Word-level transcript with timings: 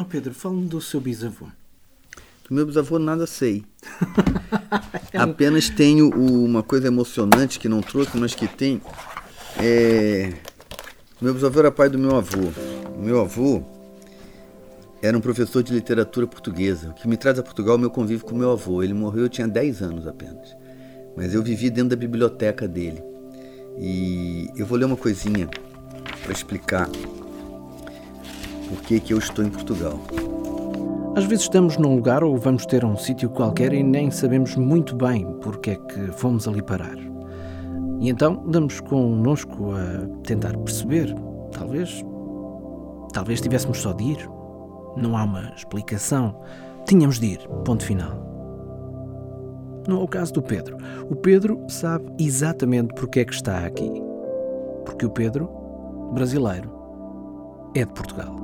Oh 0.00 0.04
Pedro, 0.06 0.32
fala-me 0.32 0.64
do 0.64 0.80
seu 0.80 0.98
bisavô. 0.98 1.44
Do 2.48 2.54
meu 2.54 2.64
bisavô 2.64 2.98
nada 2.98 3.26
sei. 3.26 3.66
Apenas 5.12 5.68
tenho 5.68 6.08
uma 6.08 6.62
coisa 6.62 6.86
emocionante 6.86 7.58
que 7.58 7.68
não 7.68 7.82
trouxe, 7.82 8.16
mas 8.16 8.34
que 8.34 8.48
tem. 8.48 8.80
É... 9.58 10.32
Meu 11.20 11.34
bisavô 11.34 11.60
era 11.60 11.70
pai 11.70 11.90
do 11.90 11.98
meu 11.98 12.16
avô. 12.16 12.50
O 12.96 13.02
meu 13.02 13.20
avô 13.20 13.62
era 15.02 15.18
um 15.18 15.20
professor 15.20 15.62
de 15.62 15.74
literatura 15.74 16.26
portuguesa. 16.26 16.88
O 16.88 16.94
que 16.94 17.06
me 17.06 17.18
traz 17.18 17.38
a 17.38 17.42
Portugal 17.42 17.74
é 17.74 17.76
o 17.76 17.80
meu 17.80 17.90
convívio 17.90 18.24
com 18.24 18.34
meu 18.34 18.52
avô. 18.52 18.82
Ele 18.82 18.94
morreu, 18.94 19.24
eu 19.24 19.28
tinha 19.28 19.46
10 19.46 19.82
anos 19.82 20.06
apenas. 20.06 20.56
Mas 21.14 21.34
eu 21.34 21.42
vivi 21.42 21.68
dentro 21.68 21.90
da 21.90 21.96
biblioteca 21.96 22.66
dele. 22.66 23.02
E 23.78 24.48
eu 24.56 24.64
vou 24.64 24.78
ler 24.78 24.86
uma 24.86 24.96
coisinha 24.96 25.46
para 26.22 26.32
explicar 26.32 26.88
por 28.70 28.80
que, 28.82 29.00
que 29.00 29.12
eu 29.12 29.18
estou 29.18 29.44
em 29.44 29.50
Portugal. 29.50 29.98
Às 31.16 31.24
vezes 31.24 31.42
estamos 31.42 31.76
num 31.76 31.96
lugar 31.96 32.22
ou 32.22 32.36
vamos 32.36 32.64
ter 32.64 32.84
um 32.84 32.96
sítio 32.96 33.28
qualquer 33.28 33.72
e 33.72 33.82
nem 33.82 34.12
sabemos 34.12 34.54
muito 34.54 34.94
bem 34.94 35.26
porque 35.42 35.70
é 35.70 35.74
que 35.74 36.12
fomos 36.12 36.46
ali 36.46 36.62
parar. 36.62 36.96
E 37.98 38.08
então 38.08 38.44
damos 38.46 38.80
connosco 38.80 39.72
a 39.72 40.06
tentar 40.24 40.56
perceber. 40.56 41.12
Talvez. 41.50 42.04
Talvez 43.12 43.40
tivéssemos 43.40 43.78
só 43.78 43.92
de 43.92 44.04
ir. 44.04 44.30
Não 44.96 45.16
há 45.16 45.24
uma 45.24 45.52
explicação. 45.56 46.40
Tínhamos 46.86 47.18
de 47.18 47.26
ir. 47.26 47.48
Ponto 47.64 47.84
final. 47.84 48.30
Não 49.88 50.00
é 50.00 50.04
o 50.04 50.08
caso 50.08 50.32
do 50.32 50.42
Pedro. 50.42 50.76
O 51.10 51.16
Pedro 51.16 51.60
sabe 51.68 52.06
exatamente 52.20 52.94
porque 52.94 53.20
é 53.20 53.24
que 53.24 53.34
está 53.34 53.66
aqui. 53.66 53.90
Porque 54.84 55.04
o 55.04 55.10
Pedro, 55.10 55.50
brasileiro, 56.14 56.79
é 57.74 57.84
de 57.84 57.92
Portugal. 57.92 58.34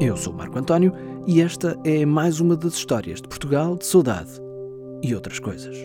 Eu 0.00 0.16
sou 0.16 0.32
Marco 0.32 0.58
António 0.58 0.92
e 1.26 1.40
esta 1.40 1.78
é 1.84 2.04
mais 2.04 2.40
uma 2.40 2.56
das 2.56 2.74
histórias 2.74 3.20
de 3.20 3.28
Portugal, 3.28 3.76
de 3.76 3.86
saudade 3.86 4.30
e 5.02 5.14
outras 5.14 5.38
coisas. 5.38 5.76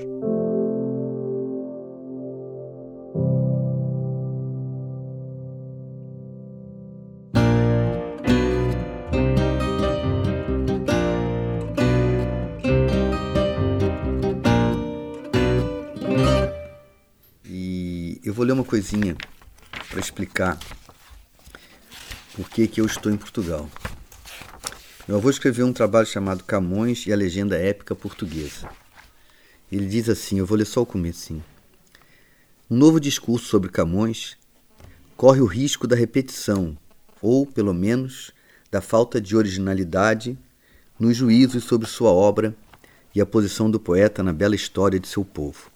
Coisinha 18.68 19.16
para 19.90 20.00
explicar 20.00 20.60
por 22.36 22.50
que, 22.50 22.68
que 22.68 22.82
eu 22.82 22.86
estou 22.86 23.12
em 23.12 23.18
Portugal. 23.18 23.68
Meu 25.08 25.18
avô 25.18 25.30
escreveu 25.30 25.66
um 25.66 25.72
trabalho 25.72 26.06
chamado 26.06 26.44
Camões 26.44 27.08
e 27.08 27.14
a 27.14 27.16
Legenda 27.16 27.58
Épica 27.58 27.95
Portuguesa. 27.95 28.70
Ele 29.72 29.88
diz 29.88 30.10
assim, 30.10 30.40
eu 30.40 30.45
vou 30.45 30.58
ler 30.58 30.66
só 30.66 30.82
o 30.82 30.86
comecinho. 30.86 31.44
Um 32.70 32.76
novo 32.76 33.00
discurso 33.00 33.48
sobre 33.48 33.70
Camões 33.70 34.38
corre 35.16 35.40
o 35.40 35.45
risco 35.45 35.88
da 35.88 35.95
repetição, 35.95 36.78
ou, 37.22 37.45
pelo 37.45 37.73
menos, 37.73 38.34
da 38.70 38.82
falta 38.82 39.22
de 39.22 39.36
originalidade 39.36 40.38
nos 41.00 41.16
juízos 41.16 41.64
sobre 41.64 41.88
sua 41.88 42.12
obra 42.12 42.54
e 43.16 43.22
a 43.22 43.26
posição 43.26 43.72
do 43.72 43.80
poeta 43.80 44.22
na 44.22 44.34
bela 44.34 44.56
história 44.56 45.00
de 45.00 45.08
seu 45.08 45.23
povo. 45.23 45.72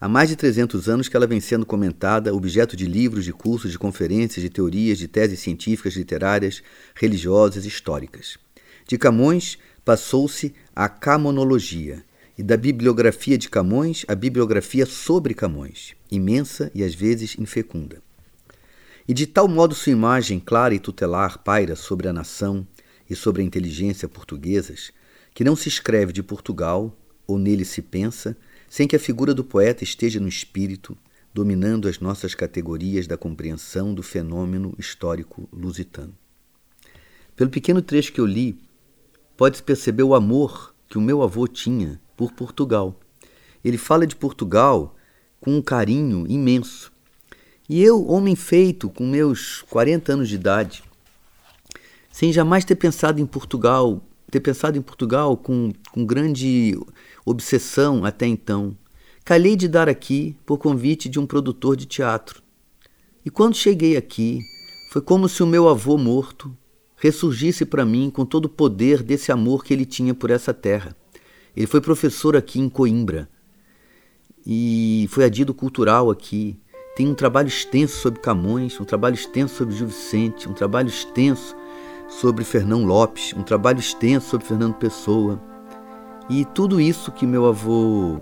Há 0.00 0.08
mais 0.08 0.28
de 0.28 0.36
300 0.36 0.88
anos 0.88 1.08
que 1.08 1.16
ela 1.16 1.26
vem 1.26 1.40
sendo 1.40 1.66
comentada, 1.66 2.32
objeto 2.32 2.76
de 2.76 2.86
livros, 2.86 3.24
de 3.24 3.32
cursos, 3.32 3.72
de 3.72 3.78
conferências, 3.78 4.42
de 4.42 4.48
teorias, 4.48 4.96
de 4.96 5.08
teses 5.08 5.40
científicas, 5.40 5.94
literárias, 5.94 6.62
religiosas 6.94 7.66
históricas. 7.66 8.38
De 8.86 8.96
Camões 8.96 9.58
passou-se 9.84 10.54
à 10.74 10.88
camonologia, 10.88 12.04
e 12.38 12.42
da 12.42 12.56
bibliografia 12.56 13.36
de 13.36 13.50
Camões 13.50 14.04
à 14.06 14.14
bibliografia 14.14 14.86
sobre 14.86 15.34
Camões, 15.34 15.96
imensa 16.08 16.70
e 16.72 16.84
às 16.84 16.94
vezes 16.94 17.36
infecunda. 17.36 18.00
E 19.08 19.12
de 19.12 19.26
tal 19.26 19.48
modo 19.48 19.74
sua 19.74 19.90
imagem 19.90 20.38
clara 20.38 20.72
e 20.72 20.78
tutelar 20.78 21.38
paira 21.38 21.74
sobre 21.74 22.06
a 22.06 22.12
nação 22.12 22.64
e 23.10 23.16
sobre 23.16 23.42
a 23.42 23.44
inteligência 23.44 24.08
portuguesas, 24.08 24.92
que 25.34 25.42
não 25.42 25.56
se 25.56 25.68
escreve 25.68 26.12
de 26.12 26.22
Portugal, 26.22 26.96
ou 27.26 27.38
nele 27.38 27.64
se 27.64 27.82
pensa, 27.82 28.36
sem 28.68 28.86
que 28.86 28.96
a 28.96 29.00
figura 29.00 29.32
do 29.32 29.44
poeta 29.44 29.84
esteja 29.84 30.20
no 30.20 30.28
espírito, 30.28 30.96
dominando 31.32 31.88
as 31.88 32.00
nossas 32.00 32.34
categorias 32.34 33.06
da 33.06 33.16
compreensão 33.16 33.94
do 33.94 34.02
fenômeno 34.02 34.74
histórico 34.78 35.48
lusitano. 35.52 36.14
Pelo 37.36 37.50
pequeno 37.50 37.80
trecho 37.80 38.12
que 38.12 38.20
eu 38.20 38.26
li, 38.26 38.58
pode-se 39.36 39.62
perceber 39.62 40.02
o 40.02 40.14
amor 40.14 40.74
que 40.88 40.98
o 40.98 41.00
meu 41.00 41.22
avô 41.22 41.46
tinha 41.46 42.00
por 42.16 42.32
Portugal. 42.32 42.98
Ele 43.64 43.78
fala 43.78 44.06
de 44.06 44.16
Portugal 44.16 44.96
com 45.40 45.56
um 45.56 45.62
carinho 45.62 46.26
imenso. 46.28 46.90
E 47.68 47.82
eu, 47.82 48.06
homem 48.08 48.34
feito, 48.34 48.88
com 48.88 49.06
meus 49.06 49.62
40 49.70 50.14
anos 50.14 50.28
de 50.28 50.34
idade, 50.34 50.82
sem 52.10 52.32
jamais 52.32 52.64
ter 52.64 52.74
pensado 52.74 53.20
em 53.20 53.26
Portugal, 53.26 54.02
ter 54.30 54.40
pensado 54.40 54.76
em 54.76 54.82
Portugal 54.82 55.36
com, 55.36 55.72
com 55.92 56.04
grande 56.04 56.76
obsessão 57.28 58.04
até 58.04 58.26
então, 58.26 58.76
calhei 59.24 59.56
de 59.56 59.68
dar 59.68 59.88
aqui 59.88 60.36
por 60.46 60.58
convite 60.58 61.08
de 61.08 61.18
um 61.18 61.26
produtor 61.26 61.76
de 61.76 61.86
teatro. 61.86 62.42
E 63.24 63.30
quando 63.30 63.56
cheguei 63.56 63.96
aqui, 63.96 64.40
foi 64.90 65.02
como 65.02 65.28
se 65.28 65.42
o 65.42 65.46
meu 65.46 65.68
avô 65.68 65.98
morto 65.98 66.56
ressurgisse 66.96 67.64
para 67.64 67.84
mim 67.84 68.10
com 68.10 68.24
todo 68.24 68.46
o 68.46 68.48
poder 68.50 69.02
desse 69.02 69.30
amor 69.30 69.64
que 69.64 69.72
ele 69.72 69.84
tinha 69.84 70.14
por 70.14 70.30
essa 70.30 70.52
terra. 70.54 70.96
Ele 71.56 71.66
foi 71.66 71.80
professor 71.80 72.36
aqui 72.36 72.58
em 72.58 72.68
Coimbra 72.68 73.28
e 74.46 75.06
foi 75.10 75.24
adido 75.24 75.52
cultural 75.52 76.10
aqui. 76.10 76.58
Tem 76.96 77.06
um 77.06 77.14
trabalho 77.14 77.48
extenso 77.48 77.98
sobre 77.98 78.20
Camões, 78.20 78.80
um 78.80 78.84
trabalho 78.84 79.14
extenso 79.14 79.56
sobre 79.56 79.74
Gil 79.74 79.88
Vicente, 79.88 80.48
um 80.48 80.54
trabalho 80.54 80.88
extenso 80.88 81.54
sobre 82.08 82.44
Fernão 82.44 82.84
Lopes, 82.84 83.34
um 83.36 83.42
trabalho 83.42 83.78
extenso 83.78 84.30
sobre 84.30 84.46
Fernando 84.46 84.74
Pessoa. 84.74 85.40
E 86.28 86.44
tudo 86.44 86.80
isso 86.80 87.10
que 87.10 87.26
meu 87.26 87.46
avô 87.46 88.20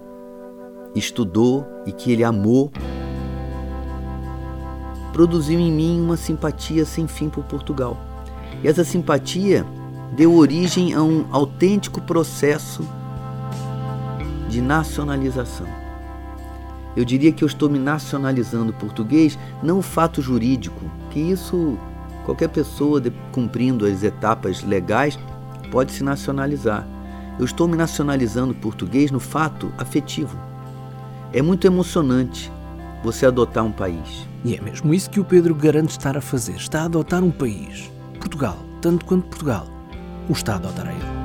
estudou 0.95 1.67
e 1.85 1.93
que 1.93 2.13
ele 2.13 2.23
amou 2.23 2.71
produziu 5.13 5.59
em 5.59 5.73
mim 5.73 6.01
uma 6.01 6.17
simpatia 6.17 6.85
sem 6.85 7.09
fim 7.09 7.29
por 7.29 7.43
Portugal. 7.45 7.97
E 8.63 8.69
essa 8.69 8.85
simpatia 8.85 9.67
deu 10.13 10.35
origem 10.35 10.95
a 10.95 11.03
um 11.03 11.27
autêntico 11.33 12.01
processo 12.01 12.87
de 14.49 14.61
nacionalização. 14.61 15.67
Eu 16.95 17.05
diria 17.05 17.33
que 17.33 17.43
eu 17.43 17.47
estou 17.47 17.69
me 17.69 17.79
nacionalizando 17.79 18.73
português, 18.73 19.39
não 19.63 19.79
o 19.79 19.83
fato 19.83 20.23
jurídico, 20.23 20.81
que 21.11 21.19
isso 21.19 21.77
qualquer 22.25 22.49
pessoa 22.49 23.03
cumprindo 23.33 23.85
as 23.85 24.03
etapas 24.03 24.63
legais 24.63 25.19
pode 25.71 25.93
se 25.93 26.05
nacionalizar. 26.05 26.87
Eu 27.39 27.45
estou 27.45 27.69
me 27.69 27.77
nacionalizando 27.77 28.55
português 28.55 29.11
no 29.11 29.21
fato 29.21 29.71
afetivo. 29.77 30.39
É 31.35 31.43
muito 31.43 31.67
emocionante 31.67 32.51
você 33.05 33.27
adotar 33.27 33.63
um 33.63 33.73
país. 33.73 34.27
E 34.43 34.57
é 34.57 34.61
mesmo 34.61 34.95
isso 34.95 35.11
que 35.11 35.21
o 35.21 35.25
Pedro 35.25 35.55
garante 35.55 35.91
estar 35.91 36.17
a 36.17 36.21
fazer. 36.23 36.55
Está 36.55 36.81
a 36.81 36.85
adotar 36.87 37.23
um 37.23 37.31
país. 37.31 37.91
Portugal, 38.19 38.57
tanto 38.81 39.05
quanto 39.05 39.29
Portugal, 39.29 39.67
o 40.29 40.33
está 40.33 40.55
a 40.55 40.57
adotar 40.57 40.89
a 40.89 40.93
ele. 40.93 41.17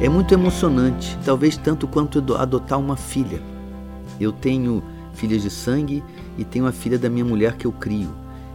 É 0.00 0.08
muito 0.08 0.32
emocionante, 0.32 1.18
talvez 1.24 1.58
tanto 1.58 1.86
quanto 1.86 2.20
adotar 2.36 2.78
uma 2.78 2.96
filha. 2.96 3.42
Eu 4.18 4.32
tenho 4.32 4.82
filhas 5.12 5.42
de 5.42 5.50
sangue 5.50 6.02
e 6.38 6.44
tenho 6.44 6.66
a 6.66 6.72
filha 6.72 6.98
da 6.98 7.10
minha 7.10 7.24
mulher 7.24 7.56
que 7.56 7.66
eu 7.66 7.72
crio. 7.72 8.08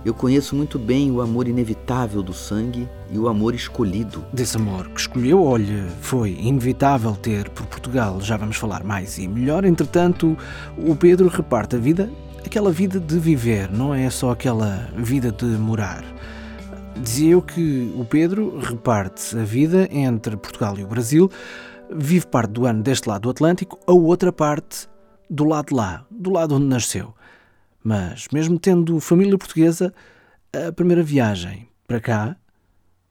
Eu 0.06 0.14
conheço 0.14 0.54
muito 0.54 0.78
bem 0.78 1.10
o 1.12 1.22
amor 1.22 1.48
inevitável 1.48 2.22
do 2.22 2.34
sangue 2.34 2.90
e 3.10 3.18
o 3.18 3.30
amor 3.30 3.56
escolhido. 3.56 4.26
Desse 4.34 4.58
amor 4.58 4.90
que 4.90 5.00
escolheu, 5.00 5.42
olha, 5.42 5.88
foi 6.02 6.32
inevitável 6.32 7.16
ter 7.16 7.50
por 7.50 7.66
Portugal, 7.68 8.20
já 8.20 8.36
vamos 8.36 8.58
falar 8.58 8.84
mais 8.84 9.18
e 9.18 9.28
melhor. 9.28 9.64
Entretanto, 9.64 10.36
o 10.78 10.94
Pedro 10.94 11.30
reparte 11.30 11.78
a 11.78 11.80
vida, 11.80 12.12
aquela 12.46 12.70
vida 12.70 13.00
de 13.00 13.18
viver, 13.18 13.72
não 13.72 13.94
é 13.94 14.10
só 14.10 14.32
aquela 14.32 14.90
vida 14.98 15.32
de 15.32 15.46
morar. 15.46 16.04
Dizia 17.02 17.32
eu 17.32 17.42
que 17.42 17.94
o 17.98 18.04
Pedro 18.04 18.60
reparte 18.60 19.38
a 19.38 19.44
vida 19.44 19.88
entre 19.90 20.36
Portugal 20.36 20.78
e 20.78 20.84
o 20.84 20.88
Brasil, 20.88 21.32
vive 21.90 22.26
parte 22.28 22.52
do 22.52 22.66
ano 22.66 22.84
deste 22.84 23.08
lado 23.08 23.22
do 23.22 23.30
Atlântico, 23.30 23.80
a 23.88 23.94
outra 23.94 24.34
parte 24.34 24.90
do 25.30 25.46
lado 25.46 25.68
de 25.68 25.76
lá, 25.76 26.06
do 26.12 26.30
lado 26.30 26.56
onde 26.56 26.66
nasceu. 26.66 27.14
Mas, 27.84 28.28
mesmo 28.32 28.58
tendo 28.58 29.00
família 29.00 29.38
portuguesa, 29.38 29.94
a 30.54 30.72
primeira 30.72 31.04
viagem 31.04 31.68
para 31.86 32.00
cá 32.00 32.38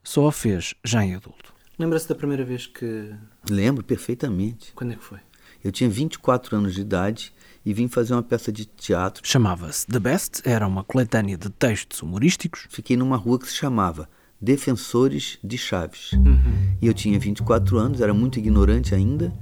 só 0.03 0.29
a 0.29 0.33
fez 0.33 0.75
já 0.85 1.05
em 1.05 1.15
adulto. 1.15 1.53
Lembra-se 1.79 2.09
da 2.09 2.15
primeira 2.15 2.45
vez 2.45 2.67
que. 2.67 3.15
Lembro 3.49 3.85
perfeitamente. 3.85 4.73
Quando 4.75 4.93
é 4.93 4.97
que 4.97 5.05
foi? 5.05 5.19
Eu 5.63 5.71
tinha 5.71 5.89
24 5.89 6.57
anos 6.57 6.75
de 6.75 6.81
idade 6.81 7.33
e 7.65 7.73
vim 7.73 7.87
fazer 7.87 8.15
uma 8.15 8.23
peça 8.23 8.51
de 8.51 8.65
teatro. 8.65 9.23
Chamava-se 9.27 9.87
The 9.87 9.99
Best, 9.99 10.43
era 10.45 10.67
uma 10.67 10.83
coletânea 10.83 11.37
de 11.37 11.49
textos 11.51 12.03
humorísticos. 12.03 12.67
Fiquei 12.69 12.97
numa 12.97 13.17
rua 13.17 13.39
que 13.39 13.49
se 13.49 13.55
chamava 13.55 14.09
Defensores 14.43 15.39
de 15.43 15.57
Chaves. 15.57 16.13
Uhum. 16.15 16.37
E 16.81 16.87
eu 16.89 16.93
tinha 16.93 17.17
24 17.17 17.79
anos, 17.79 18.01
era 18.01 18.13
muito 18.13 18.41
ignorante 18.41 18.93
ainda. 18.93 19.33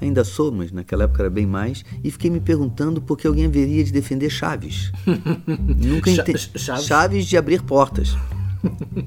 Ainda 0.00 0.24
sou, 0.24 0.50
mas 0.50 0.72
naquela 0.72 1.04
época 1.04 1.22
era 1.22 1.30
bem 1.30 1.46
mais. 1.46 1.84
E 2.02 2.10
fiquei 2.10 2.30
me 2.30 2.40
perguntando 2.40 3.02
por 3.02 3.18
que 3.18 3.26
alguém 3.26 3.44
haveria 3.44 3.84
de 3.84 3.92
defender 3.92 4.30
Chaves. 4.30 4.90
Nunca 5.46 6.10
entendi. 6.10 6.50
Chaves? 6.54 6.86
Chaves 6.86 7.26
de 7.26 7.36
abrir 7.36 7.62
portas. 7.62 8.16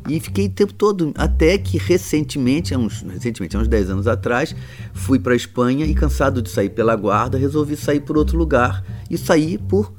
e 0.07 0.19
fiquei 0.19 0.45
o 0.45 0.49
tempo 0.49 0.73
todo, 0.73 1.11
até 1.15 1.57
que 1.57 1.79
recentemente, 1.79 2.75
uns, 2.75 3.01
recentemente, 3.01 3.57
há 3.57 3.59
uns 3.59 3.67
10 3.67 3.89
anos 3.89 4.07
atrás, 4.07 4.55
fui 4.93 5.19
para 5.19 5.33
a 5.33 5.35
Espanha 5.35 5.85
e 5.85 5.95
cansado 5.95 6.41
de 6.43 6.49
sair 6.49 6.69
pela 6.69 6.95
guarda, 6.95 7.37
resolvi 7.37 7.75
sair 7.75 8.01
por 8.01 8.17
outro 8.17 8.37
lugar 8.37 8.83
e 9.09 9.17
saí 9.17 9.57
por 9.57 9.93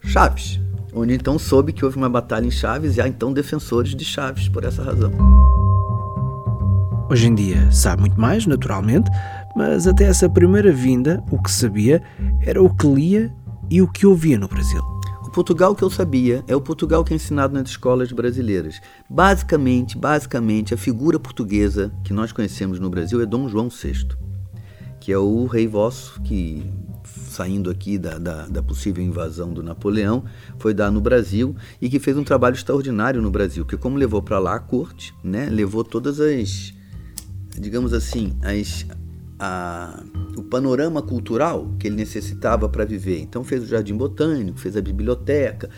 Chaves, 0.00 0.60
onde 0.94 1.14
então 1.14 1.38
soube 1.38 1.72
que 1.72 1.84
houve 1.84 1.96
uma 1.96 2.08
batalha 2.08 2.46
em 2.46 2.50
Chaves 2.50 2.96
e 2.96 3.00
há 3.00 3.08
então 3.08 3.32
defensores 3.32 3.94
de 3.94 4.04
Chaves 4.04 4.48
por 4.48 4.64
essa 4.64 4.82
razão. 4.82 5.10
Hoje 7.10 7.26
em 7.26 7.34
dia 7.34 7.70
sabe 7.70 8.00
muito 8.00 8.20
mais, 8.20 8.46
naturalmente, 8.46 9.10
mas 9.56 9.86
até 9.86 10.04
essa 10.04 10.28
primeira 10.28 10.72
vinda, 10.72 11.22
o 11.30 11.42
que 11.42 11.50
sabia 11.50 12.02
era 12.40 12.62
o 12.62 12.74
que 12.74 12.86
lia 12.86 13.32
e 13.70 13.82
o 13.82 13.88
que 13.88 14.06
ouvia 14.06 14.38
no 14.38 14.48
Brasil. 14.48 14.94
Portugal 15.34 15.74
que 15.74 15.82
eu 15.82 15.90
sabia 15.90 16.44
é 16.46 16.54
o 16.54 16.60
Portugal 16.60 17.02
que 17.02 17.12
é 17.12 17.16
ensinado 17.16 17.52
nas 17.52 17.70
escolas 17.70 18.12
brasileiras. 18.12 18.80
Basicamente, 19.10 19.98
basicamente, 19.98 20.72
a 20.72 20.76
figura 20.76 21.18
portuguesa 21.18 21.92
que 22.04 22.12
nós 22.12 22.30
conhecemos 22.30 22.78
no 22.78 22.88
Brasil 22.88 23.20
é 23.20 23.26
Dom 23.26 23.48
João 23.48 23.68
VI, 23.68 24.10
que 25.00 25.10
é 25.10 25.18
o 25.18 25.46
rei 25.46 25.66
vosso 25.66 26.20
que, 26.22 26.72
saindo 27.34 27.70
aqui 27.70 27.98
da, 27.98 28.18
da, 28.18 28.46
da 28.46 28.62
possível 28.62 29.02
invasão 29.02 29.52
do 29.52 29.62
Napoleão, 29.62 30.24
foi 30.58 30.72
dar 30.72 30.90
no 30.90 31.00
Brasil 31.00 31.54
e 31.80 31.88
que 31.88 31.98
fez 31.98 32.16
um 32.16 32.24
trabalho 32.24 32.54
extraordinário 32.54 33.20
no 33.20 33.30
Brasil, 33.30 33.64
que 33.64 33.76
como 33.76 33.96
levou 33.96 34.22
para 34.22 34.38
lá 34.38 34.54
a 34.54 34.60
corte, 34.60 35.14
né, 35.22 35.48
levou 35.50 35.82
todas 35.82 36.20
as, 36.20 36.72
digamos 37.58 37.92
assim, 37.92 38.34
as 38.42 38.86
a, 39.38 40.02
o 40.36 40.42
panorama 40.42 41.02
cultural 41.02 41.68
que 41.78 41.88
ele 41.88 41.96
necessitava 41.96 42.68
para 42.68 42.84
viver. 42.84 43.20
Então 43.20 43.42
fez 43.42 43.64
o 43.64 43.66
Jardim 43.66 43.96
Botânico, 43.96 44.58
fez 44.58 44.76
a 44.76 44.80
biblioteca, 44.80 45.68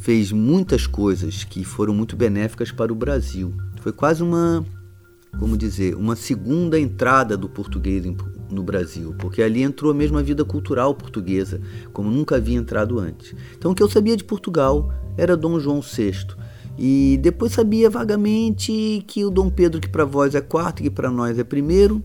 fez 0.00 0.32
muitas 0.32 0.86
coisas 0.86 1.44
que 1.44 1.64
foram 1.64 1.94
muito 1.94 2.16
benéficas 2.16 2.72
para 2.72 2.92
o 2.92 2.96
Brasil. 2.96 3.52
Foi 3.82 3.92
quase 3.92 4.22
uma, 4.22 4.64
como 5.38 5.56
dizer, 5.56 5.94
uma 5.94 6.16
segunda 6.16 6.78
entrada 6.78 7.36
do 7.36 7.48
português 7.48 8.06
no 8.50 8.62
Brasil, 8.62 9.14
porque 9.18 9.42
ali 9.42 9.62
entrou 9.62 9.90
a 9.90 9.94
mesma 9.94 10.22
vida 10.22 10.44
cultural 10.44 10.94
portuguesa, 10.94 11.60
como 11.92 12.10
nunca 12.10 12.36
havia 12.36 12.56
entrado 12.56 12.98
antes. 12.98 13.34
Então 13.56 13.72
o 13.72 13.74
que 13.74 13.82
eu 13.82 13.90
sabia 13.90 14.16
de 14.16 14.24
Portugal 14.24 14.92
era 15.16 15.36
Dom 15.36 15.58
João 15.58 15.80
VI. 15.80 16.36
E 16.78 17.18
depois 17.20 17.52
sabia 17.52 17.90
vagamente 17.90 19.02
que 19.06 19.24
o 19.24 19.30
Dom 19.30 19.50
Pedro, 19.50 19.80
que 19.80 19.88
para 19.88 20.04
vós 20.04 20.34
é 20.34 20.40
quarto, 20.40 20.82
que 20.82 20.90
para 20.90 21.10
nós 21.10 21.36
é 21.38 21.42
primeiro, 21.42 22.02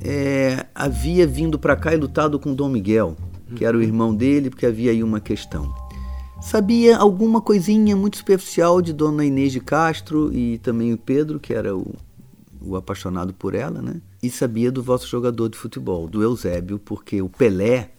é, 0.00 0.66
havia 0.72 1.26
vindo 1.26 1.58
para 1.58 1.74
cá 1.74 1.92
e 1.92 1.96
lutado 1.96 2.38
com 2.38 2.54
Dom 2.54 2.68
Miguel, 2.68 3.16
que 3.56 3.64
era 3.64 3.76
o 3.76 3.82
irmão 3.82 4.14
dele, 4.14 4.50
porque 4.50 4.66
havia 4.66 4.92
aí 4.92 5.02
uma 5.02 5.18
questão. 5.18 5.74
Sabia 6.40 6.96
alguma 6.96 7.40
coisinha 7.40 7.96
muito 7.96 8.18
superficial 8.18 8.80
de 8.80 8.92
Dona 8.92 9.24
Inês 9.24 9.50
de 9.50 9.58
Castro 9.58 10.32
e 10.32 10.58
também 10.58 10.92
o 10.92 10.98
Pedro, 10.98 11.40
que 11.40 11.52
era 11.52 11.76
o, 11.76 11.94
o 12.66 12.76
apaixonado 12.76 13.32
por 13.32 13.54
ela, 13.54 13.80
né? 13.80 14.00
E 14.22 14.30
sabia 14.30 14.70
do 14.70 14.82
vosso 14.82 15.06
jogador 15.06 15.48
de 15.48 15.56
futebol, 15.56 16.08
do 16.08 16.22
Eusébio, 16.22 16.78
porque 16.78 17.22
o 17.22 17.28
Pelé 17.28 17.90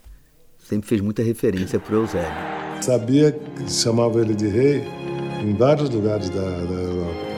sempre 0.57 0.87
fez 0.87 1.01
muita 1.01 1.23
referência 1.23 1.79
para 1.79 1.95
o 1.95 1.99
Eusébio. 1.99 2.57
Sabia 2.81 3.31
que 3.31 3.71
chamava 3.71 4.19
ele 4.21 4.35
de 4.35 4.47
rei 4.47 4.83
em 5.41 5.55
vários 5.55 5.89
lugares 5.89 6.29
da, 6.29 6.41
da 6.41 6.73
Europa 6.73 7.37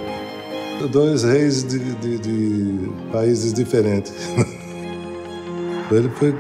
dois 0.88 1.24
reis 1.24 1.64
de, 1.64 1.80
de, 1.96 2.20
de 2.20 2.90
países 3.12 3.54
diferentes. 3.54 4.14
Ele 5.92 6.10
foi, 6.10 6.36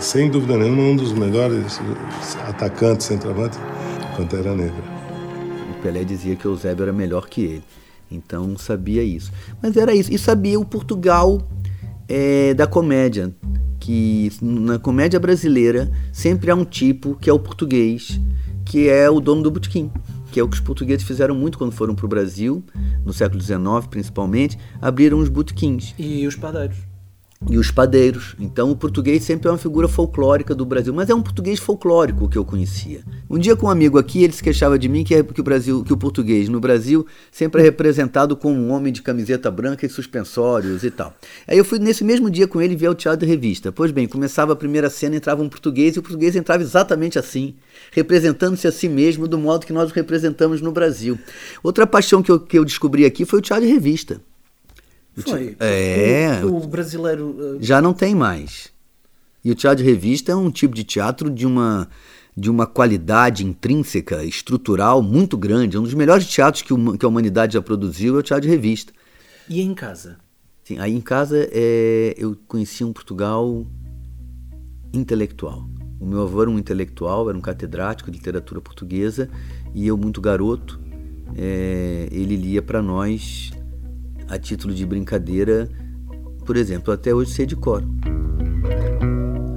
sem 0.00 0.28
dúvida 0.28 0.56
nenhuma, 0.56 0.82
um 0.82 0.96
dos 0.96 1.12
melhores 1.12 1.80
atacantes, 2.48 3.06
centroavante, 3.06 3.56
Pantera 4.16 4.54
Negra. 4.54 4.82
O 5.70 5.82
Pelé 5.82 6.04
dizia 6.04 6.34
que 6.34 6.46
o 6.46 6.52
Eusébio 6.52 6.82
era 6.82 6.92
melhor 6.92 7.28
que 7.28 7.44
ele. 7.44 7.64
Então 8.14 8.56
sabia 8.56 9.02
isso. 9.02 9.32
Mas 9.62 9.76
era 9.76 9.94
isso. 9.94 10.12
E 10.12 10.18
sabia 10.18 10.58
o 10.58 10.64
Portugal 10.64 11.40
é, 12.08 12.54
da 12.54 12.66
comédia. 12.66 13.34
Que 13.80 14.30
na 14.40 14.78
comédia 14.78 15.18
brasileira 15.18 15.90
sempre 16.12 16.50
há 16.50 16.54
um 16.54 16.64
tipo 16.64 17.16
que 17.16 17.28
é 17.28 17.32
o 17.32 17.38
português, 17.38 18.20
que 18.64 18.88
é 18.88 19.10
o 19.10 19.18
dono 19.18 19.42
do 19.42 19.50
botequim 19.50 19.90
que 20.32 20.40
é 20.40 20.42
o 20.42 20.48
que 20.48 20.54
os 20.54 20.60
portugueses 20.60 21.06
fizeram 21.06 21.34
muito 21.34 21.58
quando 21.58 21.72
foram 21.72 21.94
para 21.94 22.06
o 22.06 22.08
Brasil, 22.08 22.64
no 23.04 23.12
século 23.12 23.38
XIX 23.40 23.86
principalmente, 23.88 24.58
abriram 24.80 25.18
os 25.18 25.28
botequins. 25.28 25.94
E 25.98 26.26
os 26.26 26.34
padeiros. 26.34 26.78
E 27.50 27.58
os 27.58 27.70
padeiros. 27.70 28.34
Então 28.38 28.70
o 28.70 28.76
português 28.76 29.22
sempre 29.24 29.48
é 29.48 29.50
uma 29.50 29.58
figura 29.58 29.88
folclórica 29.88 30.54
do 30.54 30.64
Brasil, 30.64 30.94
mas 30.94 31.10
é 31.10 31.14
um 31.14 31.22
português 31.22 31.58
folclórico 31.58 32.28
que 32.28 32.38
eu 32.38 32.44
conhecia. 32.44 33.02
Um 33.28 33.38
dia 33.38 33.56
com 33.56 33.66
um 33.66 33.70
amigo 33.70 33.98
aqui, 33.98 34.22
ele 34.22 34.32
se 34.32 34.42
queixava 34.42 34.78
de 34.78 34.88
mim 34.88 35.04
que, 35.04 35.14
é, 35.14 35.22
que 35.22 35.40
o 35.40 35.44
Brasil, 35.44 35.82
que 35.84 35.92
o 35.92 35.96
português 35.96 36.48
no 36.48 36.60
Brasil 36.60 37.06
sempre 37.30 37.60
é 37.60 37.64
representado 37.64 38.36
como 38.36 38.56
um 38.56 38.70
homem 38.70 38.92
de 38.92 39.02
camiseta 39.02 39.50
branca 39.50 39.84
e 39.84 39.88
suspensórios 39.88 40.84
e 40.84 40.90
tal. 40.90 41.14
Aí 41.46 41.58
eu 41.58 41.64
fui 41.64 41.78
nesse 41.78 42.04
mesmo 42.04 42.30
dia 42.30 42.46
com 42.46 42.60
ele 42.60 42.76
ver 42.76 42.88
o 42.88 42.94
teatro 42.94 43.26
de 43.26 43.32
revista. 43.32 43.72
Pois 43.72 43.90
bem, 43.90 44.06
começava 44.06 44.52
a 44.52 44.56
primeira 44.56 44.88
cena, 44.88 45.16
entrava 45.16 45.42
um 45.42 45.48
português 45.48 45.96
e 45.96 45.98
o 45.98 46.02
português 46.02 46.36
entrava 46.36 46.62
exatamente 46.62 47.18
assim 47.18 47.54
representando-se 47.90 48.66
a 48.66 48.72
si 48.72 48.88
mesmo 48.88 49.26
do 49.26 49.38
modo 49.38 49.66
que 49.66 49.72
nós 49.72 49.90
o 49.90 49.94
representamos 49.94 50.60
no 50.60 50.72
Brasil. 50.72 51.18
Outra 51.62 51.86
paixão 51.86 52.22
que 52.22 52.30
eu, 52.30 52.40
que 52.40 52.58
eu 52.58 52.64
descobri 52.64 53.04
aqui 53.04 53.24
foi 53.24 53.38
o 53.38 53.42
teatro 53.42 53.66
de 53.66 53.72
revista. 53.72 54.20
Foi. 55.16 55.56
É. 55.60 56.44
O, 56.44 56.56
o 56.56 56.66
brasileiro. 56.66 57.56
Uh... 57.56 57.58
Já 57.60 57.80
não 57.80 57.92
tem 57.92 58.14
mais. 58.14 58.72
E 59.44 59.50
o 59.50 59.54
teatro 59.54 59.84
de 59.84 59.90
revista 59.90 60.32
é 60.32 60.36
um 60.36 60.50
tipo 60.50 60.74
de 60.74 60.84
teatro 60.84 61.28
de 61.28 61.46
uma, 61.46 61.88
de 62.36 62.48
uma 62.48 62.66
qualidade 62.66 63.44
intrínseca, 63.44 64.24
estrutural 64.24 65.02
muito 65.02 65.36
grande. 65.36 65.76
É 65.76 65.80
um 65.80 65.82
dos 65.82 65.94
melhores 65.94 66.26
teatros 66.26 66.62
que, 66.62 66.74
que 66.96 67.04
a 67.04 67.08
humanidade 67.08 67.54
já 67.54 67.62
produziu 67.62 68.16
é 68.16 68.18
o 68.20 68.22
teatro 68.22 68.48
de 68.48 68.48
revista. 68.48 68.92
E 69.48 69.60
em 69.60 69.74
casa? 69.74 70.18
Sim, 70.64 70.78
aí 70.78 70.94
em 70.94 71.00
casa 71.00 71.48
é, 71.50 72.14
eu 72.16 72.36
conheci 72.46 72.84
um 72.84 72.92
Portugal 72.92 73.66
intelectual. 74.92 75.68
O 75.98 76.06
meu 76.06 76.22
avô 76.22 76.42
era 76.42 76.50
um 76.50 76.58
intelectual, 76.58 77.28
era 77.28 77.36
um 77.36 77.40
catedrático 77.40 78.10
de 78.10 78.18
literatura 78.18 78.60
portuguesa 78.60 79.28
e 79.74 79.86
eu, 79.86 79.96
muito 79.96 80.20
garoto, 80.20 80.80
é, 81.36 82.08
ele 82.12 82.36
lia 82.36 82.62
para 82.62 82.80
nós, 82.80 83.50
a 84.32 84.38
título 84.38 84.72
de 84.72 84.86
brincadeira, 84.86 85.68
por 86.46 86.56
exemplo, 86.56 86.90
até 86.90 87.12
hoje 87.12 87.32
sei 87.32 87.44
de 87.44 87.54
cor. 87.54 87.84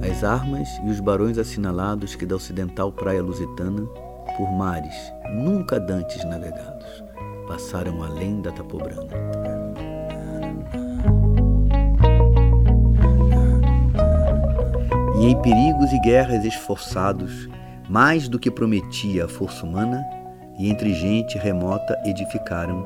As 0.06 0.22
armas 0.22 0.68
e 0.84 0.90
os 0.90 1.00
barões 1.00 1.38
assinalados 1.38 2.14
que 2.14 2.26
da 2.26 2.36
ocidental 2.36 2.92
praia 2.92 3.22
lusitana, 3.22 3.86
por 4.36 4.52
mares 4.52 4.94
nunca 5.34 5.80
dantes 5.80 6.22
navegados, 6.26 7.02
passaram 7.48 8.02
além 8.02 8.42
da 8.42 8.52
Tapobrana. 8.52 9.08
e 15.18 15.28
em 15.28 15.40
perigos 15.40 15.90
e 15.92 16.00
guerras 16.00 16.44
esforçados, 16.44 17.48
mais 17.88 18.28
do 18.28 18.38
que 18.38 18.50
prometia 18.50 19.24
a 19.24 19.28
força 19.28 19.64
humana, 19.64 20.04
e 20.58 20.68
entre 20.68 20.92
gente 20.92 21.38
remota 21.38 21.98
edificaram 22.04 22.84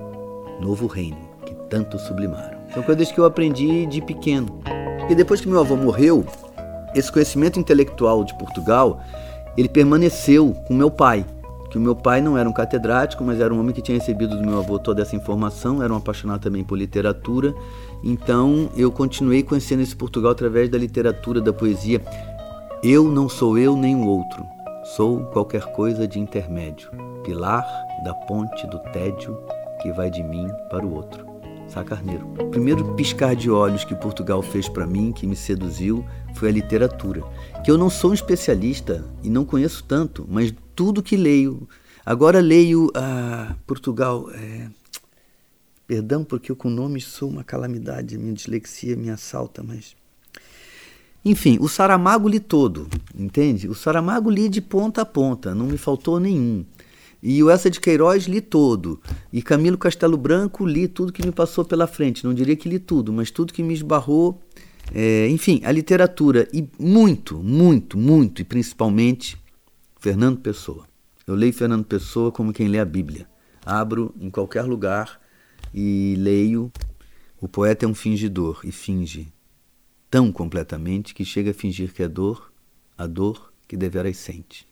novo 0.61 0.87
reino 0.87 1.30
tanto 1.71 1.99
sublimaram. 1.99 2.59
São 2.75 2.83
coisas 2.83 3.11
que 3.11 3.19
eu 3.19 3.25
aprendi 3.25 3.87
de 3.87 4.03
pequeno. 4.03 4.61
E 5.09 5.15
depois 5.15 5.41
que 5.41 5.49
meu 5.49 5.61
avô 5.61 5.77
morreu, 5.77 6.27
esse 6.95 7.11
conhecimento 7.11 7.59
intelectual 7.59 8.25
de 8.25 8.37
Portugal, 8.37 9.01
ele 9.57 9.69
permaneceu 9.69 10.53
com 10.67 10.75
meu 10.75 10.91
pai, 10.91 11.25
que 11.71 11.79
o 11.79 11.81
meu 11.81 11.95
pai 11.95 12.21
não 12.21 12.37
era 12.37 12.49
um 12.49 12.53
catedrático, 12.53 13.23
mas 13.23 13.41
era 13.41 13.55
um 13.55 13.61
homem 13.61 13.73
que 13.73 13.81
tinha 13.81 13.97
recebido 13.97 14.37
do 14.37 14.45
meu 14.45 14.59
avô 14.59 14.79
toda 14.79 15.03
essa 15.03 15.15
informação, 15.15 15.83
era 15.83 15.93
um 15.93 15.97
apaixonado 15.97 16.41
também 16.41 16.65
por 16.65 16.77
literatura. 16.77 17.55
Então 18.03 18.69
eu 18.77 18.91
continuei 18.91 19.43
conhecendo 19.43 19.83
esse 19.83 19.95
Portugal 19.95 20.33
através 20.33 20.69
da 20.69 20.77
literatura, 20.77 21.41
da 21.41 21.53
poesia. 21.53 22.03
Eu 22.83 23.05
não 23.05 23.29
sou 23.29 23.57
eu 23.57 23.77
nem 23.77 23.95
o 23.95 24.07
outro, 24.07 24.45
sou 24.97 25.21
qualquer 25.27 25.63
coisa 25.73 26.09
de 26.09 26.19
intermédio, 26.19 26.91
pilar 27.23 27.65
da 28.05 28.15
ponte 28.15 28.67
do 28.67 28.79
tédio 28.93 29.39
que 29.81 29.93
vai 29.93 30.11
de 30.11 30.23
mim 30.23 30.49
para 30.71 30.85
o 30.85 30.95
outro. 30.95 31.30
Sá 31.73 31.85
Carneiro. 31.85 32.27
O 32.39 32.51
primeiro 32.51 32.95
piscar 32.95 33.37
de 33.37 33.51
olhos 33.51 33.85
que 33.85 33.95
Portugal 33.95 34.43
fez 34.43 34.69
para 34.69 34.87
mim, 34.87 35.13
que 35.13 35.27
me 35.27 35.37
seduziu, 35.37 36.05
foi 36.35 36.49
a 36.49 36.53
literatura. 36.53 37.23
Que 37.65 37.71
eu 37.71 37.79
não 37.79 37.89
sou 37.89 38.11
um 38.11 38.15
especialista 38.15 39.05
e 39.23 39.31
não 39.31 39.45
conheço 39.45 39.85
tanto, 39.85 40.27
mas 40.29 40.53
tudo 40.75 41.03
que 41.03 41.17
leio. 41.17 41.69
Agora 42.05 42.41
leio 42.41 42.91
a 42.95 43.55
Portugal. 43.67 44.29
É, 44.33 44.69
Perdão, 45.91 46.23
porque 46.23 46.53
eu 46.53 46.55
com 46.55 46.71
nomes 46.71 47.05
sou 47.05 47.29
uma 47.29 47.43
calamidade, 47.43 48.17
minha 48.17 48.33
dislexia 48.33 48.95
me 48.95 49.11
assalta, 49.11 49.61
mas. 49.61 49.97
Enfim, 51.25 51.59
o 51.61 51.69
Saramago 51.69 52.29
li 52.29 52.39
todo, 52.39 52.89
entende? 53.13 53.69
O 53.69 53.75
Saramago 53.75 54.31
li 54.31 54.49
de 54.49 54.61
ponta 54.61 55.03
a 55.03 55.05
ponta, 55.05 55.53
não 55.53 55.67
me 55.67 55.77
faltou 55.77 56.21
nenhum. 56.21 56.65
E 57.23 57.43
o 57.43 57.51
Essa 57.51 57.71
de 57.71 57.81
Queiroz 57.81 58.25
li 58.25 58.41
todo. 58.41 59.01
E 59.33 59.43
Camilo 59.43 59.77
Castelo 59.77 60.17
Branco 60.17 60.65
li 60.65 60.89
tudo 60.89 61.13
que 61.13 61.25
me 61.25 61.33
passou 61.33 61.65
pela 61.65 61.87
frente. 61.87 62.25
Não 62.25 62.33
diria 62.33 62.57
que 62.57 62.69
li 62.69 62.79
tudo, 62.79 63.13
mas 63.13 63.31
tudo 63.31 63.53
que 63.53 63.63
me 63.63 63.75
esbarrou. 63.75 64.41
É, 64.95 65.29
enfim, 65.29 65.61
a 65.65 65.71
literatura. 65.71 66.49
E 66.53 66.67
muito, 66.79 67.39
muito, 67.39 67.99
muito, 67.99 68.41
e 68.41 68.45
principalmente 68.45 69.37
Fernando 69.99 70.39
Pessoa. 70.39 70.87
Eu 71.27 71.35
leio 71.35 71.53
Fernando 71.53 71.85
Pessoa 71.85 72.33
como 72.33 72.53
quem 72.53 72.69
lê 72.69 72.79
a 72.79 72.85
Bíblia. 72.85 73.29
Abro 73.65 74.15
em 74.19 74.31
qualquer 74.31 74.63
lugar 74.63 75.21
e 75.75 76.15
leio. 76.19 76.73
O 77.41 77.47
poeta 77.49 77.85
é 77.85 77.89
um 77.89 77.95
fingidor 77.95 78.61
e 78.65 78.73
finge 78.73 79.33
tão 80.11 80.33
completamente 80.33 81.15
que 81.15 81.25
chega 81.25 81.53
a 81.53 81.55
fingir 81.55 81.93
que 81.93 82.03
é 82.03 82.09
dor, 82.09 82.53
a 82.99 83.07
dor 83.07 83.53
que 83.69 83.77
deveras 83.77 84.17
sente. 84.17 84.70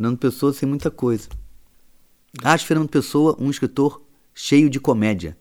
Fernando 0.00 0.16
Pessoa 0.16 0.54
tem 0.54 0.66
muita 0.66 0.90
coisa. 0.90 1.28
Acho 2.42 2.64
Fernando 2.64 2.88
Pessoa 2.88 3.36
um 3.38 3.50
escritor 3.50 4.00
cheio 4.34 4.70
de 4.70 4.80
comédia. 4.80 5.36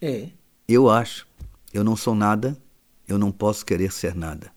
É. 0.00 0.30
Eu 0.66 0.88
acho. 0.88 1.28
Eu 1.74 1.84
não 1.84 1.94
sou 1.94 2.14
nada, 2.14 2.56
eu 3.06 3.18
não 3.18 3.30
posso 3.30 3.66
querer 3.66 3.92
ser 3.92 4.14
nada. 4.14 4.50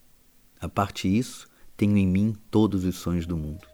A 0.61 0.69
parte 0.69 1.09
disso, 1.09 1.49
tenho 1.75 1.97
em 1.97 2.07
mim 2.07 2.33
todos 2.49 2.85
os 2.85 2.95
sonhos 2.95 3.25
do 3.25 3.35
mundo. 3.35 3.67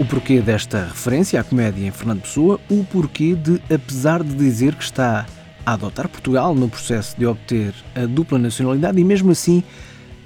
O 0.00 0.06
porquê 0.08 0.40
desta 0.40 0.86
referência 0.86 1.38
à 1.38 1.44
comédia 1.44 1.86
em 1.86 1.90
Fernando 1.90 2.22
Pessoa, 2.22 2.58
o 2.70 2.82
porquê 2.86 3.34
de, 3.34 3.60
apesar 3.70 4.22
de 4.22 4.34
dizer 4.34 4.74
que 4.74 4.84
está 4.84 5.26
a 5.66 5.74
adotar 5.74 6.08
Portugal 6.08 6.54
no 6.54 6.70
processo 6.70 7.18
de 7.18 7.26
obter 7.26 7.74
a 7.94 8.06
dupla 8.06 8.38
nacionalidade 8.38 8.98
e 8.98 9.04
mesmo 9.04 9.30
assim 9.30 9.62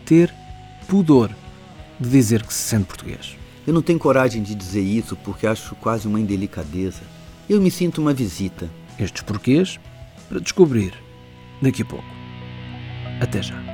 ter 0.05 0.33
pudor 0.85 1.31
de 1.99 2.09
dizer 2.09 2.43
que 2.43 2.53
se 2.53 2.69
sente 2.69 2.85
português. 2.85 3.37
Eu 3.67 3.73
não 3.73 3.83
tenho 3.83 3.99
coragem 3.99 4.43
de 4.43 4.55
dizer 4.55 4.83
isso 4.83 5.17
porque 5.17 5.47
acho 5.47 5.75
quase 5.77 6.07
uma 6.07 6.21
indelicadeza. 6.21 7.03
Eu 7.49 7.61
me 7.61 7.71
sinto 7.71 8.01
uma 8.01 8.13
visita. 8.13 8.71
Estes 8.99 9.23
porquês 9.23 9.79
para 10.29 10.41
descobrir 10.41 10.93
daqui 11.61 11.83
a 11.83 11.87
pouco. 11.87 12.05
Até 13.21 13.43
já. 13.43 13.74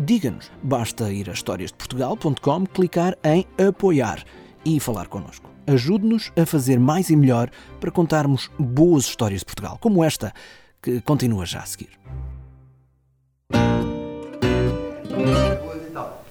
diga-nos. 0.00 0.50
Basta 0.62 1.12
ir 1.12 1.28
a 1.28 1.32
historiasdeportugal.com, 1.32 2.66
clicar 2.66 3.16
em 3.22 3.46
apoiar 3.68 4.24
e 4.64 4.80
falar 4.80 5.06
connosco. 5.06 5.48
Ajude-nos 5.66 6.32
a 6.36 6.46
fazer 6.46 6.80
mais 6.80 7.10
e 7.10 7.16
melhor 7.16 7.50
para 7.78 7.90
contarmos 7.90 8.50
boas 8.58 9.04
histórias 9.04 9.40
de 9.40 9.46
Portugal, 9.46 9.78
como 9.80 10.02
esta, 10.02 10.32
que 10.82 11.00
continua 11.02 11.44
já 11.46 11.60
a 11.60 11.66
seguir. 11.66 11.90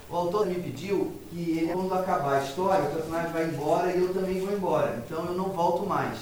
O 0.10 0.16
autor 0.16 0.48
me 0.48 0.56
pediu 0.56 1.14
que 1.30 1.60
ele, 1.60 1.72
quando 1.72 1.94
acabar 1.94 2.40
a 2.40 2.44
história, 2.44 2.90
o 2.90 2.96
personagem 2.96 3.32
vai 3.32 3.46
embora 3.46 3.96
e 3.96 4.02
eu 4.02 4.14
também 4.14 4.42
vou 4.42 4.52
embora. 4.52 5.02
Então 5.06 5.26
eu 5.26 5.36
não 5.36 5.50
volto 5.50 5.88
mais. 5.88 6.18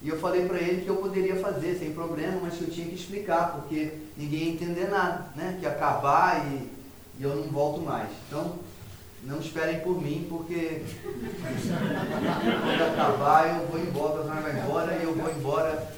E 0.00 0.08
eu 0.08 0.18
falei 0.20 0.46
para 0.46 0.58
ele 0.58 0.82
que 0.82 0.88
eu 0.88 0.96
poderia 0.96 1.36
fazer 1.36 1.76
sem 1.76 1.92
problema, 1.92 2.38
mas 2.42 2.54
que 2.54 2.64
eu 2.64 2.70
tinha 2.70 2.86
que 2.86 2.94
explicar, 2.94 3.52
porque 3.52 3.92
ninguém 4.16 4.44
ia 4.44 4.52
entender 4.52 4.88
nada, 4.88 5.30
né? 5.34 5.56
Que 5.58 5.66
acabar 5.66 6.46
e 6.46 6.75
e 7.18 7.22
eu 7.22 7.34
não 7.36 7.44
volto 7.44 7.80
mais. 7.80 8.08
Então, 8.28 8.58
não 9.24 9.40
esperem 9.40 9.80
por 9.80 10.00
mim, 10.00 10.26
porque 10.28 10.82
quando 12.62 12.92
acabar 12.92 13.48
eu 13.48 13.66
vou 13.66 13.80
embora, 13.80 14.22
vai 14.22 14.60
embora 14.60 14.96
e 14.96 15.02
eu 15.02 15.14
vou 15.14 15.30
embora, 15.30 15.92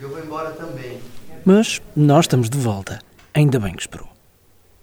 eu 0.00 0.08
vou 0.10 0.18
embora 0.22 0.50
também. 0.50 1.00
Mas 1.44 1.80
nós 1.96 2.24
estamos 2.24 2.50
de 2.50 2.58
volta. 2.58 2.98
Ainda 3.32 3.58
bem 3.58 3.74
que 3.74 3.82
esperou. 3.82 4.08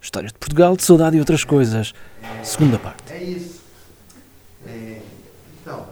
Histórias 0.02 0.32
de 0.32 0.40
Portugal, 0.40 0.76
de 0.76 0.84
saudade 0.84 1.16
e 1.16 1.20
outras 1.20 1.44
coisas. 1.44 1.94
É, 2.24 2.44
Segunda 2.44 2.80
parte. 2.80 3.14
É 3.14 3.24
isso. 3.24 3.62
É, 4.66 5.02
então. 5.62 5.86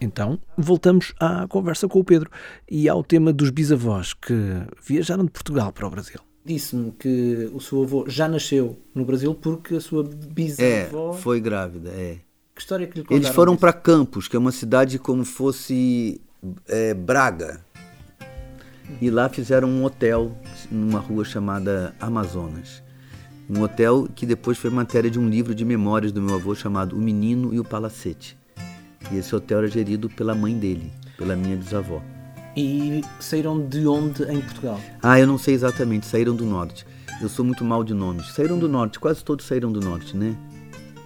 Então, 0.00 0.38
voltamos 0.58 1.14
à 1.20 1.46
conversa 1.46 1.86
com 1.86 2.00
o 2.00 2.04
Pedro 2.04 2.28
e 2.68 2.88
ao 2.88 3.04
tema 3.04 3.32
dos 3.32 3.50
bisavós 3.50 4.14
que 4.14 4.34
viajaram 4.84 5.24
de 5.24 5.30
Portugal 5.30 5.72
para 5.72 5.86
o 5.86 5.90
Brasil 5.90 6.20
disse-me 6.44 6.92
que 6.92 7.50
o 7.52 7.60
seu 7.60 7.82
avô 7.82 8.04
já 8.08 8.28
nasceu 8.28 8.78
no 8.94 9.04
Brasil 9.04 9.34
porque 9.34 9.76
a 9.76 9.80
sua 9.80 10.02
bisavó. 10.04 11.14
É, 11.14 11.18
foi 11.18 11.40
grávida, 11.40 11.90
é. 11.90 12.18
Que 12.54 12.60
história 12.60 12.86
que 12.86 12.98
lhe 12.98 13.04
contaram? 13.04 13.22
Eles 13.22 13.34
foram 13.34 13.56
para 13.56 13.72
Campos, 13.72 14.28
que 14.28 14.36
é 14.36 14.38
uma 14.38 14.52
cidade 14.52 14.98
como 14.98 15.24
fosse 15.24 16.20
é, 16.68 16.92
Braga. 16.92 17.64
E 19.00 19.10
lá 19.10 19.28
fizeram 19.28 19.68
um 19.68 19.84
hotel 19.84 20.36
numa 20.70 20.98
rua 20.98 21.24
chamada 21.24 21.94
Amazonas. 21.98 22.82
Um 23.48 23.62
hotel 23.62 24.08
que 24.14 24.26
depois 24.26 24.58
foi 24.58 24.70
matéria 24.70 25.10
de 25.10 25.18
um 25.18 25.28
livro 25.28 25.54
de 25.54 25.64
memórias 25.64 26.12
do 26.12 26.20
meu 26.20 26.34
avô 26.34 26.54
chamado 26.54 26.96
O 26.96 26.98
Menino 26.98 27.54
e 27.54 27.60
o 27.60 27.64
Palacete. 27.64 28.36
E 29.10 29.16
esse 29.16 29.34
hotel 29.34 29.58
era 29.58 29.68
gerido 29.68 30.08
pela 30.10 30.34
mãe 30.34 30.56
dele, 30.58 30.92
pela 31.16 31.34
minha 31.34 31.56
bisavó. 31.56 32.02
E 32.56 33.02
saíram 33.18 33.66
de 33.66 33.86
onde 33.86 34.24
em 34.24 34.40
Portugal? 34.40 34.78
Ah, 35.02 35.18
eu 35.18 35.26
não 35.26 35.38
sei 35.38 35.54
exatamente, 35.54 36.04
saíram 36.04 36.36
do 36.36 36.44
norte. 36.44 36.86
Eu 37.20 37.28
sou 37.28 37.44
muito 37.44 37.64
mal 37.64 37.82
de 37.82 37.94
nomes. 37.94 38.32
Saíram 38.34 38.58
do 38.58 38.68
norte, 38.68 39.00
quase 39.00 39.24
todos 39.24 39.46
saíram 39.46 39.72
do 39.72 39.80
norte, 39.80 40.14
né? 40.16 40.36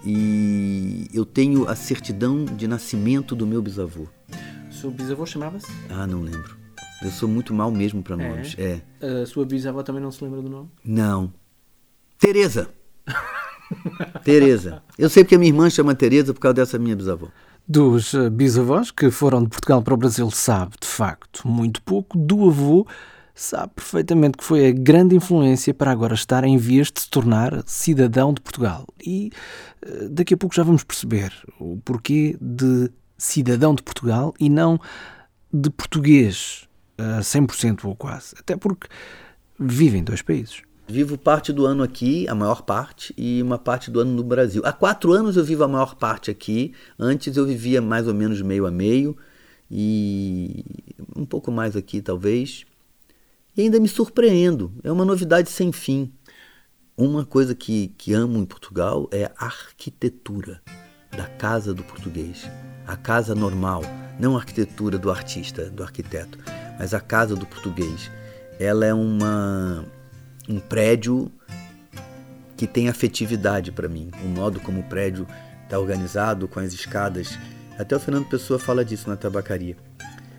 E 0.05 1.07
eu 1.13 1.25
tenho 1.25 1.67
a 1.67 1.75
certidão 1.75 2.43
de 2.43 2.67
nascimento 2.67 3.35
do 3.35 3.47
meu 3.47 3.61
bisavô. 3.61 4.07
O 4.69 4.73
seu 4.73 4.91
bisavô 4.91 5.25
chamava-se? 5.25 5.71
Ah, 5.89 6.05
não 6.05 6.21
lembro. 6.21 6.57
Eu 7.01 7.11
sou 7.11 7.29
muito 7.29 7.53
mal 7.53 7.71
mesmo 7.71 8.03
para 8.03 8.21
é? 8.21 8.29
nomes. 8.29 8.55
É? 8.57 8.81
é. 8.99 9.21
A 9.21 9.25
sua 9.25 9.45
bisavó 9.45 9.83
também 9.83 10.01
não 10.01 10.11
se 10.11 10.23
lembra 10.23 10.41
do 10.41 10.49
nome? 10.49 10.69
Não. 10.83 11.31
Teresa. 12.19 12.69
Teresa. 14.23 14.83
Eu 14.97 15.09
sei 15.09 15.23
porque 15.23 15.35
a 15.35 15.39
minha 15.39 15.49
irmã 15.49 15.69
chama 15.69 15.95
Teresa 15.95 16.33
por 16.33 16.41
causa 16.41 16.55
dessa 16.55 16.77
minha 16.77 16.95
bisavó 16.95 17.29
dos 17.67 18.13
eh, 18.13 18.29
bisavós 18.29 18.91
que 18.91 19.11
foram 19.11 19.43
de 19.43 19.49
Portugal 19.49 19.81
para 19.81 19.93
o 19.93 19.97
Brasil 19.97 20.29
sabe, 20.31 20.75
de 20.79 20.87
facto, 20.87 21.47
muito 21.47 21.81
pouco. 21.81 22.17
Do 22.17 22.47
avô, 22.47 22.87
sabe 23.35 23.73
perfeitamente 23.75 24.37
que 24.37 24.43
foi 24.43 24.67
a 24.67 24.71
grande 24.71 25.15
influência 25.15 25.73
para 25.73 25.91
agora 25.91 26.13
estar 26.13 26.43
em 26.43 26.57
vias 26.57 26.91
de 26.91 27.01
se 27.01 27.09
tornar 27.09 27.61
cidadão 27.65 28.33
de 28.33 28.41
Portugal. 28.41 28.87
E 29.05 29.31
eh, 29.81 30.07
daqui 30.09 30.33
a 30.33 30.37
pouco 30.37 30.55
já 30.55 30.63
vamos 30.63 30.83
perceber 30.83 31.33
o 31.59 31.77
porquê 31.83 32.37
de 32.39 32.89
cidadão 33.17 33.75
de 33.75 33.83
Portugal 33.83 34.33
e 34.39 34.49
não 34.49 34.79
de 35.51 35.69
português 35.69 36.67
a 36.97 37.19
100% 37.19 37.85
ou 37.85 37.95
quase. 37.95 38.35
Até 38.39 38.55
porque 38.55 38.87
vive 39.59 39.97
em 39.97 40.03
dois 40.03 40.21
países. 40.21 40.61
Vivo 40.89 41.17
parte 41.17 41.51
do 41.51 41.65
ano 41.65 41.83
aqui, 41.83 42.25
a 42.29 42.33
maior 42.33 42.61
parte, 42.61 43.13
e 43.17 43.41
uma 43.41 43.57
parte 43.57 43.91
do 43.91 43.99
ano 43.99 44.11
no 44.11 44.23
Brasil. 44.23 44.61
Há 44.63 44.71
quatro 44.71 45.11
anos 45.11 45.35
eu 45.35 45.43
vivo 45.43 45.65
a 45.65 45.67
maior 45.67 45.95
parte 45.95 46.31
aqui. 46.31 46.73
Antes 46.97 47.35
eu 47.35 47.45
vivia 47.45 47.81
mais 47.81 48.07
ou 48.07 48.13
menos 48.13 48.41
meio 48.41 48.65
a 48.65 48.71
meio, 48.71 49.17
e 49.69 50.63
um 51.13 51.25
pouco 51.25 51.51
mais 51.51 51.75
aqui 51.75 52.01
talvez. 52.01 52.65
E 53.55 53.61
ainda 53.61 53.81
me 53.81 53.87
surpreendo. 53.89 54.71
É 54.81 54.89
uma 54.89 55.03
novidade 55.03 55.49
sem 55.49 55.73
fim. 55.73 56.09
Uma 56.95 57.25
coisa 57.25 57.53
que, 57.53 57.89
que 57.97 58.13
amo 58.13 58.39
em 58.39 58.45
Portugal 58.45 59.09
é 59.11 59.25
a 59.37 59.45
arquitetura 59.45 60.61
da 61.11 61.25
casa 61.25 61.73
do 61.73 61.83
português. 61.83 62.49
A 62.87 62.95
casa 62.95 63.35
normal, 63.35 63.81
não 64.17 64.35
a 64.35 64.39
arquitetura 64.39 64.97
do 64.97 65.11
artista, 65.11 65.69
do 65.69 65.83
arquiteto, 65.83 66.39
mas 66.79 66.93
a 66.93 67.01
casa 67.01 67.35
do 67.35 67.45
português. 67.45 68.09
Ela 68.57 68.85
é 68.85 68.93
uma 68.93 69.85
um 70.47 70.59
prédio 70.59 71.31
que 72.55 72.65
tem 72.65 72.89
afetividade 72.89 73.71
para 73.71 73.87
mim. 73.87 74.09
O 74.23 74.27
modo 74.27 74.59
como 74.59 74.79
o 74.79 74.83
prédio 74.83 75.27
está 75.63 75.79
organizado, 75.79 76.47
com 76.47 76.59
as 76.59 76.73
escadas. 76.73 77.37
Até 77.77 77.95
o 77.95 77.99
Fernando 77.99 78.27
Pessoa 78.27 78.57
fala 78.57 78.83
disso 78.83 79.09
na 79.09 79.15
tabacaria. 79.15 79.77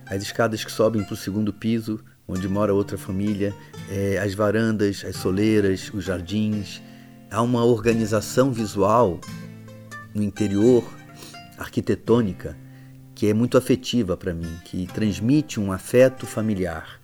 as 0.05 0.23
escadas 0.23 0.63
que 0.63 0.71
sobem 0.71 1.03
para 1.03 1.13
o 1.13 1.17
segundo 1.17 1.53
piso, 1.53 1.99
onde 2.27 2.47
mora 2.49 2.73
outra 2.73 2.97
família, 2.97 3.53
é, 3.89 4.17
as 4.17 4.33
varandas, 4.33 5.05
as 5.05 5.15
soleiras, 5.15 5.91
os 5.93 6.03
jardins. 6.03 6.81
Há 7.31 7.41
uma 7.41 7.63
organização 7.63 8.51
visual 8.51 9.19
no 10.13 10.23
interior, 10.23 10.83
arquitetônica, 11.57 12.57
que 13.13 13.27
é 13.27 13.33
muito 13.33 13.57
afetiva 13.57 14.17
para 14.17 14.33
mim, 14.33 14.59
que 14.65 14.87
transmite 14.87 15.59
um 15.59 15.71
afeto 15.71 16.25
familiar. 16.25 16.99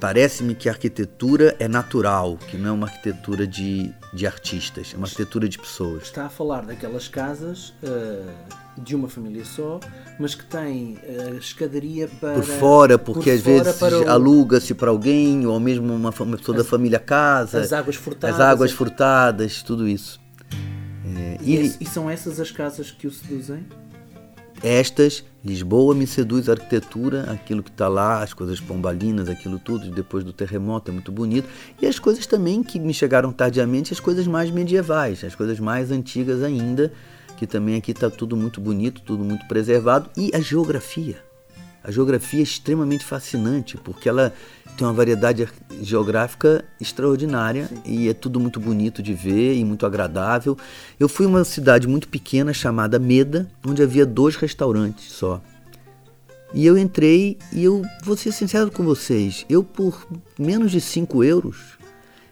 Parece-me 0.00 0.54
que 0.54 0.68
a 0.68 0.72
arquitetura 0.72 1.54
é 1.58 1.68
natural, 1.68 2.36
que 2.36 2.56
não 2.56 2.68
é 2.70 2.72
uma 2.72 2.86
arquitetura 2.86 3.46
de, 3.46 3.92
de 4.12 4.26
artistas, 4.26 4.90
é 4.92 4.96
uma 4.96 5.06
arquitetura 5.06 5.48
de 5.48 5.56
pessoas. 5.58 6.04
Está 6.04 6.26
a 6.26 6.28
falar 6.28 6.64
daquelas 6.66 7.06
casas 7.08 7.72
uh, 7.82 8.28
de 8.76 8.96
uma 8.96 9.08
família 9.08 9.44
só, 9.44 9.78
mas 10.18 10.34
que 10.34 10.44
tem 10.44 10.98
uh, 11.04 11.36
escadaria 11.38 12.08
para. 12.20 12.34
Por 12.34 12.44
fora, 12.44 12.98
porque 12.98 13.30
por 13.30 13.36
às 13.36 13.40
fora 13.42 13.92
vezes 13.92 14.06
o- 14.06 14.10
aluga-se 14.10 14.74
para 14.74 14.90
alguém, 14.90 15.46
ou 15.46 15.58
mesmo 15.60 15.94
uma, 15.94 16.10
uma 16.10 16.36
pessoa 16.36 16.58
da 16.58 16.64
família 16.64 16.98
casa. 16.98 17.60
as 17.60 17.72
águas 17.72 17.96
furtadas. 17.96 18.34
As 18.34 18.40
águas 18.40 18.72
furtadas, 18.72 19.62
tudo 19.62 19.86
isso. 19.86 20.20
É, 21.16 21.38
E, 21.40 21.56
e 21.66 21.76
e 21.80 21.86
são 21.86 22.10
essas 22.10 22.38
as 22.40 22.50
casas 22.50 22.90
que 22.90 23.06
o 23.06 23.10
seduzem? 23.12 23.64
Estas, 24.62 25.24
Lisboa 25.44 25.94
me 25.94 26.06
seduz 26.06 26.48
a 26.48 26.52
arquitetura, 26.52 27.30
aquilo 27.30 27.62
que 27.62 27.70
está 27.70 27.86
lá, 27.88 28.22
as 28.22 28.32
coisas 28.32 28.60
pombalinas, 28.60 29.28
aquilo 29.28 29.58
tudo, 29.58 29.90
depois 29.90 30.24
do 30.24 30.32
terremoto, 30.32 30.90
é 30.90 30.94
muito 30.94 31.12
bonito. 31.12 31.48
E 31.80 31.86
as 31.86 31.98
coisas 31.98 32.26
também 32.26 32.62
que 32.62 32.78
me 32.80 32.92
chegaram 32.92 33.32
tardiamente, 33.32 33.92
as 33.92 34.00
coisas 34.00 34.26
mais 34.26 34.50
medievais, 34.50 35.22
as 35.22 35.34
coisas 35.34 35.60
mais 35.60 35.90
antigas 35.90 36.42
ainda, 36.42 36.92
que 37.36 37.46
também 37.46 37.76
aqui 37.76 37.92
está 37.92 38.10
tudo 38.10 38.36
muito 38.36 38.60
bonito, 38.60 39.00
tudo 39.02 39.24
muito 39.24 39.46
preservado. 39.46 40.10
E 40.16 40.30
a 40.34 40.40
geografia. 40.40 41.27
A 41.88 41.90
geografia 41.90 42.40
é 42.40 42.42
extremamente 42.42 43.02
fascinante, 43.02 43.78
porque 43.78 44.10
ela 44.10 44.30
tem 44.76 44.86
uma 44.86 44.92
variedade 44.92 45.44
ar- 45.44 45.52
geográfica 45.80 46.62
extraordinária 46.78 47.70
e 47.82 48.10
é 48.10 48.12
tudo 48.12 48.38
muito 48.38 48.60
bonito 48.60 49.02
de 49.02 49.14
ver 49.14 49.54
e 49.54 49.64
muito 49.64 49.86
agradável. 49.86 50.54
Eu 51.00 51.08
fui 51.08 51.24
a 51.24 51.30
uma 51.30 51.44
cidade 51.44 51.88
muito 51.88 52.06
pequena 52.06 52.52
chamada 52.52 52.98
Meda, 52.98 53.50
onde 53.66 53.82
havia 53.82 54.04
dois 54.04 54.36
restaurantes 54.36 55.10
só. 55.12 55.40
E 56.52 56.66
eu 56.66 56.76
entrei 56.76 57.38
e 57.54 57.64
eu 57.64 57.82
vou 58.04 58.18
ser 58.18 58.32
sincero 58.32 58.70
com 58.70 58.84
vocês, 58.84 59.46
eu 59.48 59.64
por 59.64 60.06
menos 60.38 60.70
de 60.70 60.82
5 60.82 61.24
euros, 61.24 61.56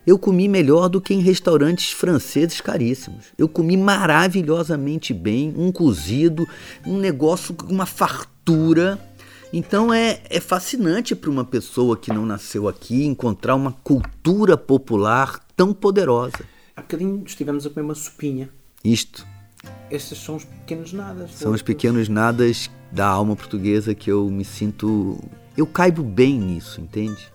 eu 0.07 0.19
comi 0.19 0.49
melhor 0.49 0.91
do 0.91 1.01
que 1.01 1.15
em 1.15 1.23
restaurantes 1.23 1.93
franceses 1.93 2.61
caríssimos. 2.61 3.29
Eu 3.39 3.49
comi 3.49 3.75
maravilhosamente 3.75 5.15
bem, 5.15 5.55
um 5.57 5.73
cozido, 5.73 6.47
um 6.87 6.99
negócio 6.99 7.55
com 7.55 7.73
uma 7.73 7.87
fartura. 7.87 8.99
Então 9.53 9.93
é, 9.93 10.21
é 10.29 10.41
fascinante 10.41 11.15
para 11.15 11.31
uma 11.31 11.45
pessoa 11.45 11.97
que 11.97 12.13
não 12.13 12.27
nasceu 12.27 12.69
aqui 12.69 13.05
encontrar 13.05 13.55
uma 13.55 13.73
cultura 13.73 14.57
popular 14.57 15.41
tão 15.57 15.73
poderosa. 15.73 16.45
Há 16.75 16.83
bocadinho 16.83 17.23
estivemos 17.25 17.65
a 17.65 17.71
comer 17.71 17.85
uma 17.85 17.95
sopinha. 17.95 18.51
Isto 18.85 19.27
Estes 19.91 20.19
são 20.19 20.37
os 20.37 20.45
pequenos 20.45 20.93
nadas. 20.93 21.31
são 21.33 21.53
os 21.53 21.63
pequenos 21.63 22.09
nadas 22.09 22.71
da 22.93 23.07
alma 23.07 23.35
portuguesa 23.35 23.95
que 23.95 24.11
eu 24.11 24.29
me 24.29 24.45
sinto. 24.45 25.19
Eu 25.57 25.67
caibo 25.67 26.03
bem 26.03 26.39
nisso, 26.39 26.81
entende? 26.81 27.33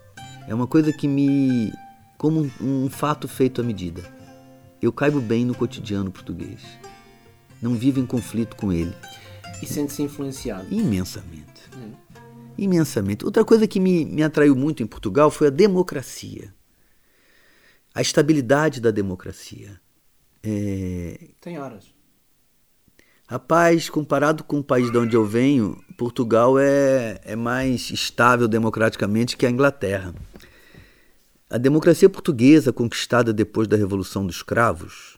É 0.48 0.53
uma 0.53 0.68
coisa 0.68 0.94
que 0.94 1.08
me. 1.08 1.72
como 2.18 2.51
um, 2.62 2.86
um 2.86 2.89
fato 2.89 3.27
feito 3.27 3.62
à 3.62 3.63
medida. 3.63 4.03
Eu 4.82 4.91
caibo 4.91 5.20
bem 5.22 5.46
no 5.46 5.56
cotidiano 5.56 6.12
português. 6.12 6.62
Não 7.62 7.75
vivo 7.75 8.00
em 8.00 8.06
conflito 8.06 8.56
com 8.56 8.72
ele. 8.72 8.94
E 9.62 9.65
sente-se 9.65 10.01
influenciado. 10.01 10.65
Imensamente. 10.72 11.50
Imensamente. 12.58 13.25
Outra 13.25 13.44
coisa 13.44 13.68
que 13.68 13.80
me, 13.80 14.06
me 14.06 14.24
atraiu 14.24 14.56
muito 14.56 14.84
em 14.84 14.88
Portugal 14.88 15.32
foi 15.32 15.48
a 15.48 15.51
democracia. 15.51 16.54
A 17.94 18.01
estabilidade 18.01 18.80
da 18.80 18.92
democracia. 18.92 19.79
É, 20.44 21.29
Tem 21.42 21.60
horas. 21.60 21.94
Rapaz, 23.27 23.90
comparado 23.90 24.44
com 24.44 24.60
o 24.60 24.64
país 24.64 24.92
de 24.92 24.98
onde 24.98 25.16
eu 25.16 25.25
venho, 25.25 25.81
Portugal 25.98 26.60
é, 26.60 27.20
é 27.24 27.36
mais 27.36 27.90
estável 27.90 28.48
democraticamente 28.48 29.38
que 29.38 29.46
a 29.46 29.50
Inglaterra. 29.50 30.14
A 31.50 31.57
democracia 31.57 32.10
portuguesa, 32.10 32.74
conquistada 32.74 33.31
depois 33.31 33.68
da 33.68 33.77
Revolução 33.77 34.25
dos 34.25 34.44
Cravos, 34.44 35.18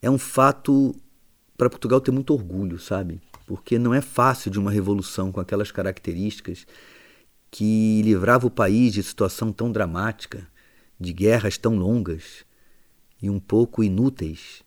é 0.00 0.10
um 0.10 0.18
fato 0.18 0.94
para 1.56 1.68
Portugal 1.68 2.00
ter 2.00 2.10
muito 2.10 2.32
orgulho, 2.32 2.78
sabe? 2.78 3.20
Porque 3.52 3.78
não 3.78 3.92
é 3.92 4.00
fácil 4.00 4.50
de 4.50 4.58
uma 4.58 4.70
revolução 4.70 5.30
com 5.30 5.38
aquelas 5.38 5.70
características 5.70 6.66
que 7.50 8.00
livrava 8.00 8.46
o 8.46 8.50
país 8.50 8.94
de 8.94 9.02
situação 9.02 9.52
tão 9.52 9.70
dramática, 9.70 10.48
de 10.98 11.12
guerras 11.12 11.58
tão 11.58 11.76
longas 11.76 12.46
e 13.20 13.28
um 13.28 13.38
pouco 13.38 13.84
inúteis. 13.84 14.62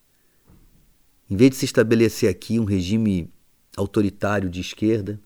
Em 1.28 1.36
vez 1.36 1.50
de 1.50 1.56
se 1.58 1.66
estabelecer 1.66 2.30
aqui 2.30 2.60
um 2.60 2.64
regime 2.64 3.34
autoritário 3.76 4.52
de 4.52 4.62
esquerda, 4.62 5.20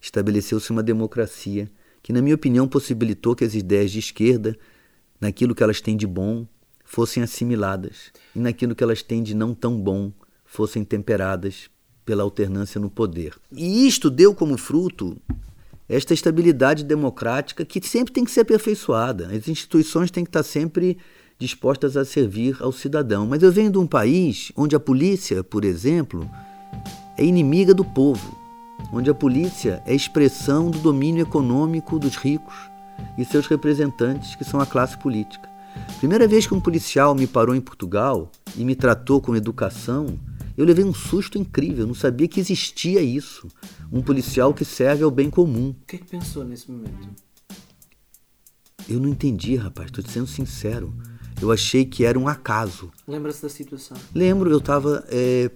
estabeleceu-se 0.00 0.70
uma 0.70 0.82
democracia 0.82 1.70
que, 2.02 2.10
na 2.10 2.22
minha 2.22 2.36
opinião, 2.36 2.66
possibilitou 2.66 3.36
que 3.36 3.44
as 3.44 3.54
ideias 3.54 3.90
de 3.90 3.98
esquerda, 3.98 4.56
naquilo 5.20 5.54
que 5.54 5.62
elas 5.62 5.82
têm 5.82 5.94
de 5.94 6.06
bom, 6.06 6.46
fossem 6.86 7.22
assimiladas 7.22 8.10
e 8.34 8.38
naquilo 8.38 8.74
que 8.74 8.82
elas 8.82 9.02
têm 9.02 9.22
de 9.22 9.34
não 9.34 9.54
tão 9.54 9.78
bom, 9.78 10.10
fossem 10.42 10.82
temperadas 10.86 11.68
pela 12.04 12.22
alternância 12.22 12.80
no 12.80 12.90
poder. 12.90 13.34
E 13.52 13.86
isto 13.86 14.10
deu 14.10 14.34
como 14.34 14.56
fruto 14.58 15.16
esta 15.88 16.14
estabilidade 16.14 16.84
democrática 16.84 17.64
que 17.64 17.86
sempre 17.86 18.12
tem 18.12 18.24
que 18.24 18.30
ser 18.30 18.40
aperfeiçoada. 18.40 19.26
As 19.26 19.48
instituições 19.48 20.10
têm 20.10 20.24
que 20.24 20.30
estar 20.30 20.42
sempre 20.42 20.96
dispostas 21.38 21.96
a 21.96 22.04
servir 22.04 22.56
ao 22.60 22.72
cidadão. 22.72 23.26
Mas 23.26 23.42
eu 23.42 23.52
venho 23.52 23.70
de 23.70 23.78
um 23.78 23.86
país 23.86 24.52
onde 24.56 24.74
a 24.74 24.80
polícia, 24.80 25.42
por 25.42 25.64
exemplo, 25.64 26.28
é 27.16 27.24
inimiga 27.24 27.74
do 27.74 27.84
povo, 27.84 28.36
onde 28.92 29.10
a 29.10 29.14
polícia 29.14 29.82
é 29.86 29.94
expressão 29.94 30.70
do 30.70 30.78
domínio 30.78 31.22
econômico 31.22 31.98
dos 31.98 32.16
ricos 32.16 32.54
e 33.18 33.24
seus 33.24 33.46
representantes, 33.46 34.34
que 34.34 34.44
são 34.44 34.60
a 34.60 34.66
classe 34.66 34.96
política. 34.98 35.48
Primeira 35.98 36.28
vez 36.28 36.46
que 36.46 36.54
um 36.54 36.60
policial 36.60 37.14
me 37.14 37.26
parou 37.26 37.54
em 37.54 37.60
Portugal 37.60 38.30
e 38.56 38.64
me 38.64 38.76
tratou 38.76 39.20
com 39.20 39.34
educação, 39.34 40.18
eu 40.56 40.64
levei 40.64 40.84
um 40.84 40.94
susto 40.94 41.36
incrível, 41.38 41.86
não 41.86 41.94
sabia 41.94 42.28
que 42.28 42.40
existia 42.40 43.00
isso. 43.02 43.48
Um 43.92 44.00
policial 44.00 44.54
que 44.54 44.64
serve 44.64 45.02
ao 45.02 45.10
bem 45.10 45.30
comum. 45.30 45.70
O 45.70 45.86
que 45.86 45.96
é 45.96 45.98
que 45.98 46.06
pensou 46.06 46.44
nesse 46.44 46.70
momento? 46.70 47.08
Eu 48.88 49.00
não 49.00 49.08
entendi, 49.08 49.56
rapaz, 49.56 49.88
estou 49.88 50.04
te 50.04 50.10
sendo 50.10 50.26
sincero. 50.26 50.94
Eu 51.40 51.50
achei 51.50 51.84
que 51.84 52.04
era 52.04 52.18
um 52.18 52.28
acaso. 52.28 52.90
Lembra-se 53.08 53.42
da 53.42 53.48
situação? 53.48 53.96
Lembro, 54.14 54.50
eu 54.50 54.58
estava 54.58 55.04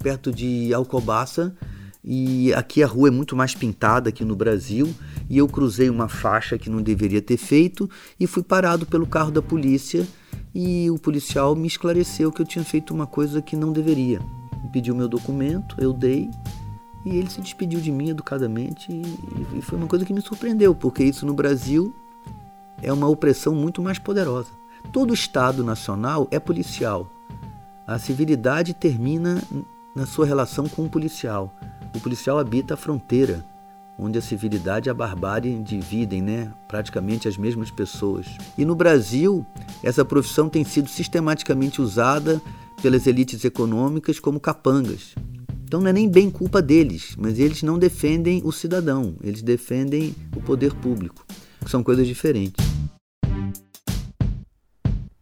perto 0.02 0.32
de 0.32 0.72
Alcobaça 0.74 1.56
e 2.02 2.52
aqui 2.54 2.82
a 2.82 2.86
rua 2.86 3.08
é 3.08 3.10
muito 3.10 3.36
mais 3.36 3.54
pintada 3.54 4.08
aqui 4.08 4.24
no 4.24 4.34
Brasil 4.34 4.92
e 5.28 5.38
eu 5.38 5.46
cruzei 5.46 5.90
uma 5.90 6.08
faixa 6.08 6.56
que 6.58 6.70
não 6.70 6.82
deveria 6.82 7.20
ter 7.20 7.36
feito 7.36 7.88
e 8.18 8.26
fui 8.26 8.42
parado 8.42 8.86
pelo 8.86 9.06
carro 9.06 9.30
da 9.30 9.42
polícia 9.42 10.06
e 10.54 10.90
o 10.90 10.98
policial 10.98 11.54
me 11.54 11.66
esclareceu 11.66 12.32
que 12.32 12.42
eu 12.42 12.46
tinha 12.46 12.64
feito 12.64 12.94
uma 12.94 13.06
coisa 13.06 13.42
que 13.42 13.54
não 13.54 13.72
deveria. 13.72 14.20
Pediu 14.78 14.94
meu 14.94 15.08
documento, 15.08 15.74
eu 15.80 15.92
dei 15.92 16.30
e 17.04 17.16
ele 17.16 17.28
se 17.28 17.40
despediu 17.40 17.80
de 17.80 17.90
mim 17.90 18.10
educadamente 18.10 18.92
e, 18.92 19.58
e 19.58 19.60
foi 19.60 19.76
uma 19.76 19.88
coisa 19.88 20.04
que 20.04 20.12
me 20.12 20.20
surpreendeu 20.20 20.72
porque 20.72 21.02
isso 21.02 21.26
no 21.26 21.34
Brasil 21.34 21.92
é 22.80 22.92
uma 22.92 23.08
opressão 23.08 23.56
muito 23.56 23.82
mais 23.82 23.98
poderosa. 23.98 24.50
Todo 24.92 25.12
Estado 25.12 25.64
nacional 25.64 26.28
é 26.30 26.38
policial. 26.38 27.10
A 27.84 27.98
civilidade 27.98 28.72
termina 28.72 29.42
na 29.96 30.06
sua 30.06 30.24
relação 30.24 30.68
com 30.68 30.84
o 30.84 30.88
policial. 30.88 31.52
O 31.92 31.98
policial 31.98 32.38
habita 32.38 32.74
a 32.74 32.76
fronteira, 32.76 33.44
onde 33.98 34.16
a 34.16 34.22
civilidade 34.22 34.88
e 34.88 34.90
a 34.90 34.94
barbárie 34.94 35.60
dividem 35.60 36.22
né, 36.22 36.52
praticamente 36.68 37.26
as 37.26 37.36
mesmas 37.36 37.68
pessoas. 37.68 38.28
E 38.56 38.64
no 38.64 38.76
Brasil, 38.76 39.44
essa 39.82 40.04
profissão 40.04 40.48
tem 40.48 40.62
sido 40.62 40.88
sistematicamente 40.88 41.82
usada 41.82 42.40
pelas 42.82 43.06
elites 43.06 43.44
econômicas 43.44 44.20
como 44.20 44.40
capangas. 44.40 45.14
Então 45.64 45.80
não 45.80 45.88
é 45.88 45.92
nem 45.92 46.08
bem 46.08 46.30
culpa 46.30 46.62
deles, 46.62 47.14
mas 47.18 47.38
eles 47.38 47.62
não 47.62 47.78
defendem 47.78 48.40
o 48.44 48.50
cidadão, 48.50 49.16
eles 49.22 49.42
defendem 49.42 50.14
o 50.34 50.40
poder 50.40 50.72
público, 50.74 51.26
que 51.62 51.70
são 51.70 51.82
coisas 51.82 52.06
diferentes. 52.06 52.64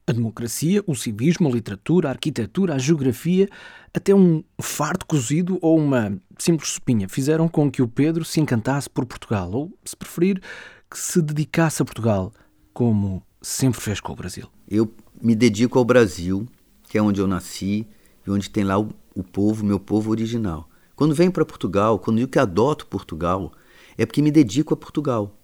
A 0.09 0.12
democracia, 0.12 0.85
o 0.87 0.95
civismo, 0.95 1.49
a 1.49 1.51
literatura, 1.51 2.09
a 2.09 2.12
arquitetura, 2.12 2.75
a 2.75 2.79
geografia, 2.79 3.49
até 3.92 4.14
um 4.14 4.45
fardo 4.61 5.05
cozido 5.05 5.59
ou 5.61 5.77
uma 5.77 6.16
simples 6.38 6.71
sopinha 6.71 7.09
fizeram 7.09 7.49
com 7.49 7.69
que 7.69 7.83
o 7.83 7.88
Pedro 7.88 8.25
se 8.25 8.40
encantasse 8.40 8.88
por 8.88 9.05
Portugal, 9.05 9.51
ou, 9.51 9.77
se 9.85 9.97
preferir, 9.97 10.40
que 10.88 10.97
se 10.97 11.21
dedicasse 11.21 11.83
a 11.83 11.85
Portugal, 11.85 12.33
como 12.73 13.21
sempre 13.42 13.81
fez 13.81 14.01
com 14.01 14.12
o 14.12 14.16
Brasil. 14.16 14.49
Eu 14.69 14.95
me 15.21 15.35
dedico 15.35 15.77
ao 15.77 15.85
Brasil, 15.85 16.47
que 16.96 16.98
é 16.98 17.02
onde 17.02 17.20
eu 17.20 17.26
nasci 17.26 17.87
e 18.26 18.30
onde 18.30 18.48
tem 18.48 18.64
lá 18.64 18.80
o, 18.80 18.88
o 19.14 19.22
povo, 19.22 19.62
meu 19.62 19.78
povo 19.78 20.11
original. 20.11 20.66
Quando 20.94 21.14
venho 21.14 21.30
para 21.30 21.44
Portugal, 21.44 21.98
quando 21.98 22.16
digo 22.16 22.30
que 22.30 22.38
adoto 22.38 22.87
Portugal, 22.87 23.52
é 23.98 24.06
porque 24.06 24.22
me 24.22 24.30
dedico 24.30 24.72
a 24.72 24.76
Portugal. 24.78 25.38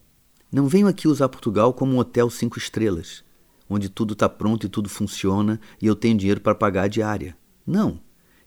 Não 0.50 0.66
venho 0.66 0.86
aqui 0.86 1.06
usar 1.06 1.28
Portugal 1.28 1.74
como 1.74 1.92
um 1.92 1.98
hotel 1.98 2.30
cinco 2.30 2.56
estrelas, 2.56 3.22
onde 3.68 3.90
tudo 3.90 4.14
está 4.14 4.30
pronto 4.30 4.64
e 4.64 4.68
tudo 4.70 4.88
funciona 4.88 5.60
e 5.78 5.86
eu 5.86 5.94
tenho 5.94 6.16
dinheiro 6.16 6.40
para 6.40 6.54
pagar 6.54 6.84
a 6.84 6.88
diária. 6.88 7.36
Não. 7.66 8.00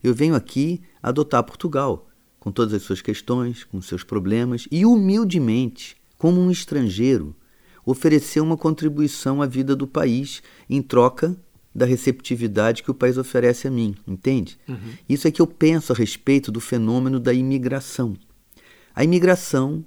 Eu 0.04 0.16
venho 0.16 0.34
aqui 0.34 0.82
adotar 1.00 1.44
Portugal, 1.44 2.08
com 2.40 2.52
todas 2.52 2.74
as 2.74 2.82
suas 2.82 3.04
questões, 3.04 3.64
com 3.64 3.80
seus 3.84 4.04
problemas, 4.04 4.68
e 4.72 4.84
humildemente, 4.84 5.96
como 6.18 6.42
um 6.42 6.50
estrangeiro, 6.50 7.36
oferecer 7.86 8.40
uma 8.40 8.58
contribuição 8.58 9.44
à 9.44 9.46
vida 9.46 9.76
do 9.76 9.86
país 9.86 10.42
em 10.68 10.82
troca 10.82 11.38
da 11.76 11.86
receptividade 11.86 12.82
que 12.82 12.90
o 12.90 12.94
país 12.94 13.18
oferece 13.18 13.68
a 13.68 13.72
mim, 13.72 13.96
entende? 14.08 14.58
Uhum. 14.66 14.94
Isso 15.10 15.28
é 15.28 15.32
que 15.32 15.42
eu 15.42 15.48
penso 15.48 15.92
a 15.92 15.96
respeito 15.96 16.50
do 16.50 16.62
fenômeno 16.62 17.20
da 17.20 17.34
imigração. 17.34 18.16
A 18.96 19.04
imigração, 19.04 19.84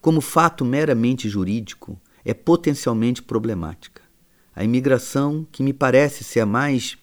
como 0.00 0.20
fato 0.20 0.64
meramente 0.64 1.28
jurídico, 1.28 2.00
é 2.24 2.32
potencialmente 2.32 3.20
problemática. 3.20 4.00
A 4.54 4.62
imigração, 4.62 5.44
que 5.50 5.64
me 5.64 5.72
parece 5.72 6.22
ser 6.22 6.40
a 6.40 6.46
mais 6.46 6.96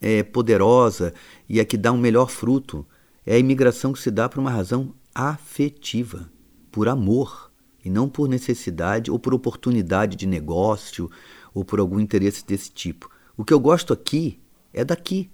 é, 0.00 0.22
poderosa 0.22 1.12
e 1.46 1.60
a 1.60 1.64
que 1.64 1.76
dá 1.76 1.92
um 1.92 1.98
melhor 1.98 2.30
fruto, 2.30 2.86
é 3.26 3.34
a 3.34 3.38
imigração 3.38 3.92
que 3.92 4.00
se 4.00 4.10
dá 4.10 4.26
por 4.26 4.40
uma 4.40 4.50
razão 4.50 4.94
afetiva, 5.14 6.30
por 6.72 6.88
amor, 6.88 7.52
e 7.84 7.90
não 7.90 8.08
por 8.08 8.26
necessidade 8.26 9.10
ou 9.10 9.18
por 9.18 9.34
oportunidade 9.34 10.16
de 10.16 10.26
negócio 10.26 11.10
ou 11.54 11.64
por 11.64 11.78
algum 11.78 12.00
interesse 12.00 12.44
desse 12.44 12.70
tipo. 12.70 13.08
O 13.36 13.44
que 13.44 13.52
eu 13.52 13.60
gosto 13.60 13.92
aqui 13.92 14.38
é 14.72 14.84
daqui, 14.84 15.30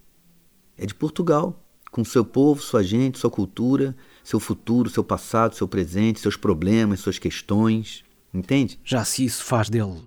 é 0.76 0.86
de 0.86 0.94
Portugal, 0.94 1.58
com 1.90 2.04
seu 2.04 2.24
povo, 2.24 2.62
sua 2.62 2.82
gente, 2.82 3.18
sua 3.18 3.30
cultura, 3.30 3.94
seu 4.24 4.40
futuro, 4.40 4.88
seu 4.88 5.04
passado, 5.04 5.54
seu 5.54 5.68
presente, 5.68 6.20
seus 6.20 6.36
problemas, 6.36 7.00
suas 7.00 7.18
questões. 7.18 8.04
Entende? 8.32 8.80
Já 8.82 9.04
se 9.04 9.24
isso 9.24 9.44
faz 9.44 9.68
dele 9.68 10.02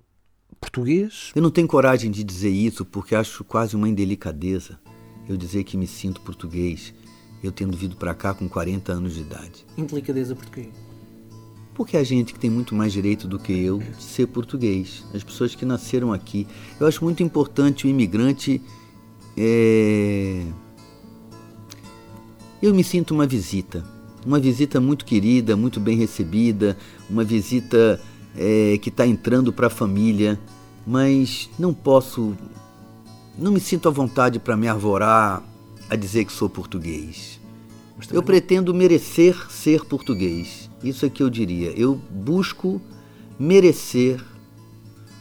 português? 0.60 1.30
Eu 1.34 1.42
não 1.42 1.50
tenho 1.50 1.68
coragem 1.68 2.10
de 2.10 2.24
dizer 2.24 2.50
isso 2.50 2.84
porque 2.84 3.14
acho 3.14 3.44
quase 3.44 3.76
uma 3.76 3.88
indelicadeza 3.88 4.78
eu 5.28 5.36
dizer 5.36 5.64
que 5.64 5.76
me 5.76 5.86
sinto 5.86 6.20
português, 6.20 6.94
eu 7.42 7.50
tendo 7.50 7.76
vindo 7.76 7.96
para 7.96 8.14
cá 8.14 8.32
com 8.32 8.48
40 8.48 8.92
anos 8.92 9.14
de 9.14 9.22
idade. 9.22 9.66
Indelicadeza 9.76 10.34
português? 10.34 10.85
Porque 11.76 11.98
a 11.98 12.02
gente 12.02 12.32
que 12.32 12.40
tem 12.40 12.48
muito 12.48 12.74
mais 12.74 12.90
direito 12.90 13.28
do 13.28 13.38
que 13.38 13.52
eu 13.52 13.78
de 13.78 14.02
ser 14.02 14.26
português, 14.28 15.04
as 15.14 15.22
pessoas 15.22 15.54
que 15.54 15.66
nasceram 15.66 16.10
aqui. 16.10 16.46
Eu 16.80 16.86
acho 16.86 17.04
muito 17.04 17.22
importante 17.22 17.86
o 17.86 17.90
imigrante. 17.90 18.62
É... 19.36 20.42
Eu 22.62 22.74
me 22.74 22.82
sinto 22.82 23.12
uma 23.12 23.26
visita, 23.26 23.84
uma 24.24 24.40
visita 24.40 24.80
muito 24.80 25.04
querida, 25.04 25.54
muito 25.54 25.78
bem 25.78 25.98
recebida, 25.98 26.78
uma 27.10 27.22
visita 27.22 28.00
é, 28.34 28.78
que 28.78 28.88
está 28.88 29.06
entrando 29.06 29.52
para 29.52 29.66
a 29.66 29.70
família, 29.70 30.40
mas 30.86 31.50
não 31.58 31.74
posso, 31.74 32.34
não 33.38 33.52
me 33.52 33.60
sinto 33.60 33.86
à 33.86 33.92
vontade 33.92 34.38
para 34.38 34.56
me 34.56 34.66
arvorar 34.66 35.42
a 35.90 35.94
dizer 35.94 36.24
que 36.24 36.32
sou 36.32 36.48
português. 36.48 37.38
Eu 38.10 38.22
pretendo 38.22 38.72
merecer 38.72 39.50
ser 39.50 39.84
português 39.84 40.65
isso 40.88 41.06
é 41.06 41.10
que 41.10 41.22
eu 41.22 41.30
diria. 41.30 41.70
Eu 41.70 41.94
busco 42.10 42.80
merecer 43.38 44.24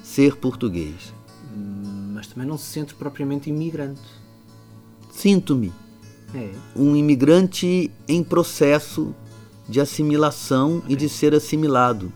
ser 0.04 0.36
português. 0.38 1.14
Mas 2.14 2.28
também 2.28 2.48
não 2.48 2.58
se 2.58 2.66
sente 2.66 2.94
propriamente 2.94 3.50
imigrante. 3.50 4.02
Sinto-me 5.12 5.74
é. 6.34 6.52
um 6.76 6.96
imigrante 6.96 7.92
em 8.08 8.24
processo 8.24 9.14
de 9.68 9.80
assimilação 9.82 10.84
e 10.88 10.96
de 10.96 11.10
ser 11.10 11.34
assimilado. 11.34 12.12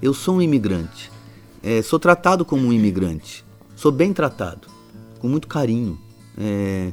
Eu 0.00 0.14
sou 0.14 0.36
um 0.36 0.42
imigrante. 0.42 1.10
É, 1.62 1.82
sou 1.82 1.98
tratado 1.98 2.44
como 2.44 2.66
um 2.66 2.72
imigrante. 2.72 3.44
Sou 3.76 3.90
bem 3.90 4.12
tratado, 4.12 4.68
com 5.18 5.28
muito 5.28 5.48
carinho. 5.48 5.98
É, 6.36 6.92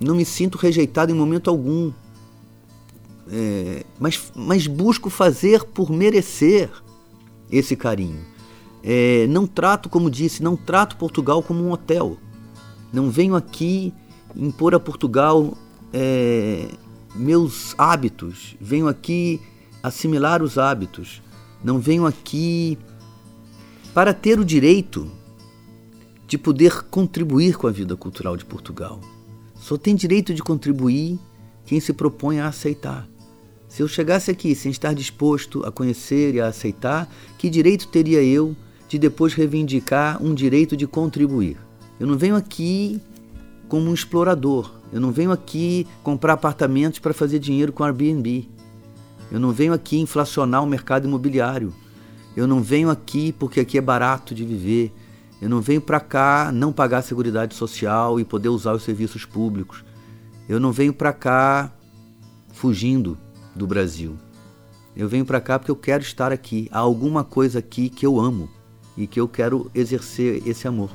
não 0.00 0.14
me 0.14 0.24
sinto 0.24 0.56
rejeitado 0.56 1.12
em 1.12 1.14
momento 1.14 1.50
algum 1.50 1.92
é, 3.30 3.84
mas, 3.98 4.32
mas 4.34 4.66
busco 4.66 5.10
fazer 5.10 5.64
por 5.64 5.90
merecer 5.90 6.70
esse 7.50 7.76
carinho. 7.76 8.24
É, 8.82 9.26
não 9.26 9.46
trato, 9.46 9.88
como 9.88 10.10
disse, 10.10 10.42
não 10.42 10.56
trato 10.56 10.96
Portugal 10.96 11.42
como 11.42 11.62
um 11.62 11.72
hotel. 11.72 12.16
Não 12.92 13.10
venho 13.10 13.34
aqui 13.34 13.92
impor 14.34 14.74
a 14.74 14.80
Portugal 14.80 15.56
é, 15.92 16.68
meus 17.14 17.74
hábitos. 17.76 18.56
Venho 18.60 18.88
aqui 18.88 19.40
assimilar 19.82 20.42
os 20.42 20.58
hábitos. 20.58 21.22
Não 21.62 21.78
venho 21.78 22.06
aqui 22.06 22.78
para 23.92 24.14
ter 24.14 24.38
o 24.38 24.44
direito 24.44 25.10
de 26.26 26.38
poder 26.38 26.82
contribuir 26.84 27.56
com 27.56 27.66
a 27.66 27.70
vida 27.70 27.96
cultural 27.96 28.36
de 28.36 28.44
Portugal. 28.44 29.00
Só 29.56 29.76
tem 29.76 29.96
direito 29.96 30.32
de 30.32 30.42
contribuir 30.42 31.18
quem 31.64 31.80
se 31.80 31.92
propõe 31.92 32.38
a 32.38 32.48
aceitar. 32.48 33.08
Se 33.78 33.82
eu 33.84 33.86
chegasse 33.86 34.28
aqui 34.28 34.56
sem 34.56 34.72
estar 34.72 34.92
disposto 34.92 35.64
a 35.64 35.70
conhecer 35.70 36.34
e 36.34 36.40
a 36.40 36.48
aceitar, 36.48 37.08
que 37.38 37.48
direito 37.48 37.86
teria 37.86 38.20
eu 38.20 38.56
de 38.88 38.98
depois 38.98 39.34
reivindicar 39.34 40.20
um 40.20 40.34
direito 40.34 40.76
de 40.76 40.84
contribuir? 40.84 41.56
Eu 42.00 42.04
não 42.04 42.18
venho 42.18 42.34
aqui 42.34 43.00
como 43.68 43.88
um 43.88 43.94
explorador. 43.94 44.74
Eu 44.92 45.00
não 45.00 45.12
venho 45.12 45.30
aqui 45.30 45.86
comprar 46.02 46.32
apartamentos 46.32 46.98
para 46.98 47.14
fazer 47.14 47.38
dinheiro 47.38 47.72
com 47.72 47.84
Airbnb. 47.84 48.50
Eu 49.30 49.38
não 49.38 49.52
venho 49.52 49.72
aqui 49.72 50.00
inflacionar 50.00 50.64
o 50.64 50.66
mercado 50.66 51.06
imobiliário. 51.06 51.72
Eu 52.36 52.48
não 52.48 52.60
venho 52.60 52.90
aqui 52.90 53.30
porque 53.30 53.60
aqui 53.60 53.78
é 53.78 53.80
barato 53.80 54.34
de 54.34 54.44
viver. 54.44 54.92
Eu 55.40 55.48
não 55.48 55.60
venho 55.60 55.80
para 55.80 56.00
cá 56.00 56.50
não 56.52 56.72
pagar 56.72 56.98
a 56.98 57.02
seguridade 57.02 57.54
social 57.54 58.18
e 58.18 58.24
poder 58.24 58.48
usar 58.48 58.72
os 58.72 58.82
serviços 58.82 59.24
públicos. 59.24 59.84
Eu 60.48 60.58
não 60.58 60.72
venho 60.72 60.92
para 60.92 61.12
cá 61.12 61.72
fugindo 62.50 63.16
do 63.58 63.66
Brasil. 63.66 64.16
Eu 64.96 65.08
venho 65.08 65.26
para 65.26 65.40
cá 65.40 65.58
porque 65.58 65.70
eu 65.70 65.76
quero 65.76 66.02
estar 66.02 66.32
aqui. 66.32 66.68
Há 66.72 66.78
alguma 66.78 67.22
coisa 67.22 67.58
aqui 67.58 67.90
que 67.90 68.06
eu 68.06 68.18
amo 68.18 68.48
e 68.96 69.06
que 69.06 69.20
eu 69.20 69.28
quero 69.28 69.70
exercer 69.74 70.42
esse 70.46 70.66
amor. 70.66 70.90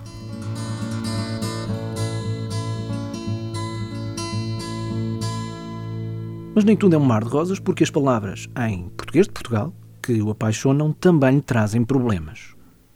Mas 6.56 6.64
nem 6.64 6.76
tudo 6.76 6.96
é 6.96 7.00
um 7.00 7.06
mar 7.06 7.24
de 7.24 7.30
rosas, 7.30 7.60
porque 7.60 7.84
as 7.84 7.90
palavras 7.90 8.48
em 8.68 8.90
português 8.90 9.26
de 9.26 9.32
Portugal 9.32 9.74
que 10.02 10.22
o 10.22 10.30
apaixonam 10.30 10.92
também 10.92 11.40
trazem 11.40 11.84
problemas. 11.84 12.54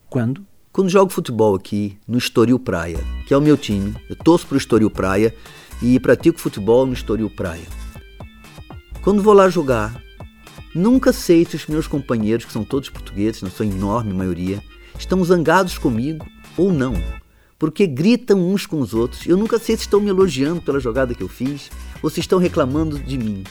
Quando? 0.10 0.46
Quando 0.74 0.90
jogo 0.90 1.12
futebol 1.12 1.56
aqui 1.56 1.98
no 2.08 2.18
Estoril 2.18 2.60
Praia, 2.60 3.00
que 3.26 3.34
é 3.34 3.38
o 3.38 3.42
meu 3.42 3.58
time, 3.58 3.96
eu 4.10 4.16
torço 4.16 4.46
para 4.46 4.56
o 4.56 4.58
Estoril 4.58 4.92
Praia 4.92 5.34
e 5.82 6.00
pratico 6.00 6.40
futebol 6.40 6.86
no 6.86 6.94
Estoril 6.94 7.30
Praia. 7.30 7.87
Quando 9.02 9.24
vou 9.24 9.34
lá 9.34 9.50
jogar, 9.50 10.02
nunca 10.76 11.14
sei 11.14 11.46
se 11.46 11.56
os 11.56 11.68
meus 11.68 11.88
companheiros, 11.88 12.46
que 12.46 12.52
são 12.52 12.64
todos 12.64 12.90
portugueses, 12.90 13.42
na 13.42 13.50
sua 13.50 13.66
enorme 13.66 14.14
maioria, 14.14 14.62
estão 14.98 15.24
zangados 15.24 15.78
comigo 15.78 16.28
ou 16.58 16.72
não. 16.72 16.94
Porque 17.58 17.88
gritam 17.88 18.40
uns 18.40 18.66
com 18.66 18.80
os 18.80 18.94
outros. 18.94 19.26
Eu 19.26 19.38
nunca 19.38 19.58
sei 19.58 19.76
se 19.76 19.84
estão 19.84 20.00
me 20.00 20.10
elogiando 20.10 20.62
pela 20.62 20.80
jogada 20.80 21.16
que 21.16 21.24
eu 21.24 21.28
fiz 21.28 21.72
ou 22.04 22.10
se 22.10 22.20
estão 22.20 22.38
reclamando 22.38 23.00
de 23.00 23.18
mim. 23.18 23.44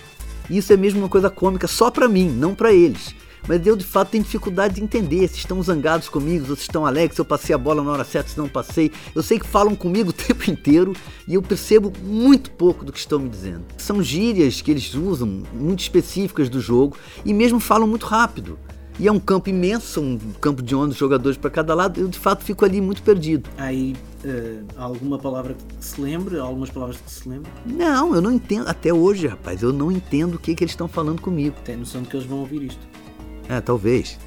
Isso 0.49 0.73
é 0.73 0.77
mesmo 0.77 1.01
uma 1.01 1.09
coisa 1.09 1.29
cômica 1.29 1.67
só 1.67 1.91
para 1.91 2.09
mim, 2.09 2.29
não 2.29 2.55
para 2.55 2.73
eles. 2.73 3.15
Mas 3.49 3.67
eu 3.67 3.77
de 3.77 3.85
fato 3.85 4.11
tenho 4.11 4.25
dificuldade 4.25 4.75
de 4.75 4.83
entender 4.83 5.29
se 5.29 5.39
estão 5.39 5.63
zangados 5.63 6.09
comigo, 6.09 6.47
se 6.57 6.63
estão 6.63 6.85
alegres, 6.85 7.15
se 7.15 7.21
eu 7.21 7.25
passei 7.25 7.55
a 7.55 7.59
bola 7.59 7.83
na 7.83 7.93
hora 7.93 8.05
certa, 8.05 8.31
se 8.31 8.39
não 8.39 8.49
passei. 8.49 8.91
Eu 9.15 9.23
sei 9.23 9.39
que 9.39 9.47
falam 9.47 9.75
comigo 9.75 10.11
o 10.11 10.13
tempo 10.13 10.51
inteiro 10.51 10.93
e 11.27 11.35
eu 11.35 11.43
percebo 11.43 11.93
muito 12.03 12.51
pouco 12.51 12.85
do 12.85 12.93
que 12.93 12.99
estão 12.99 13.19
me 13.19 13.29
dizendo. 13.29 13.65
São 13.79 14.03
gírias 14.03 14.61
que 14.61 14.71
eles 14.71 14.95
usam, 14.95 15.43
muito 15.53 15.81
específicas 15.81 16.49
do 16.49 16.61
jogo, 16.61 16.97
e 17.25 17.33
mesmo 17.33 17.61
falam 17.61 17.87
muito 17.87 18.07
rápido. 18.07 18.59
E 18.99 19.07
é 19.07 19.13
um 19.13 19.21
campo 19.21 19.51
imenso, 19.51 20.01
um 20.01 20.19
campo 20.41 20.63
de 20.63 20.75
11 20.75 20.97
jogadores 20.97 21.37
para 21.37 21.51
cada 21.51 21.75
lado, 21.75 22.01
eu 22.01 22.09
de 22.09 22.19
fato 22.19 22.43
fico 22.43 22.65
ali 22.65 22.81
muito 22.81 23.03
perdido. 23.03 23.49
Aí, 23.59 23.95
uh, 24.25 24.65
alguma 24.79 25.19
palavra 25.19 25.55
que 25.55 25.85
se 25.85 26.01
lembre? 26.01 26.39
Algumas 26.39 26.71
palavras 26.71 26.99
que 26.99 27.11
se 27.11 27.29
lembre? 27.29 27.51
Não, 27.67 28.15
eu 28.15 28.23
não 28.23 28.33
entendo. 28.33 28.67
Até 28.67 28.95
hoje, 28.95 29.27
rapaz, 29.27 29.63
eu 29.63 29.71
não 29.71 29.93
entendo 29.93 30.37
o 30.37 30.39
que, 30.39 30.55
que 30.55 30.65
eles 30.65 30.73
estão 30.73 30.89
falando 30.89 31.21
comigo. 31.21 31.55
Tem 31.63 31.77
noção 31.77 32.01
de 32.01 32.09
que 32.09 32.17
eles 32.17 32.27
vão 32.27 32.39
ouvir 32.39 32.63
isto. 32.63 32.81
É, 33.49 33.61
talvez. 33.61 34.19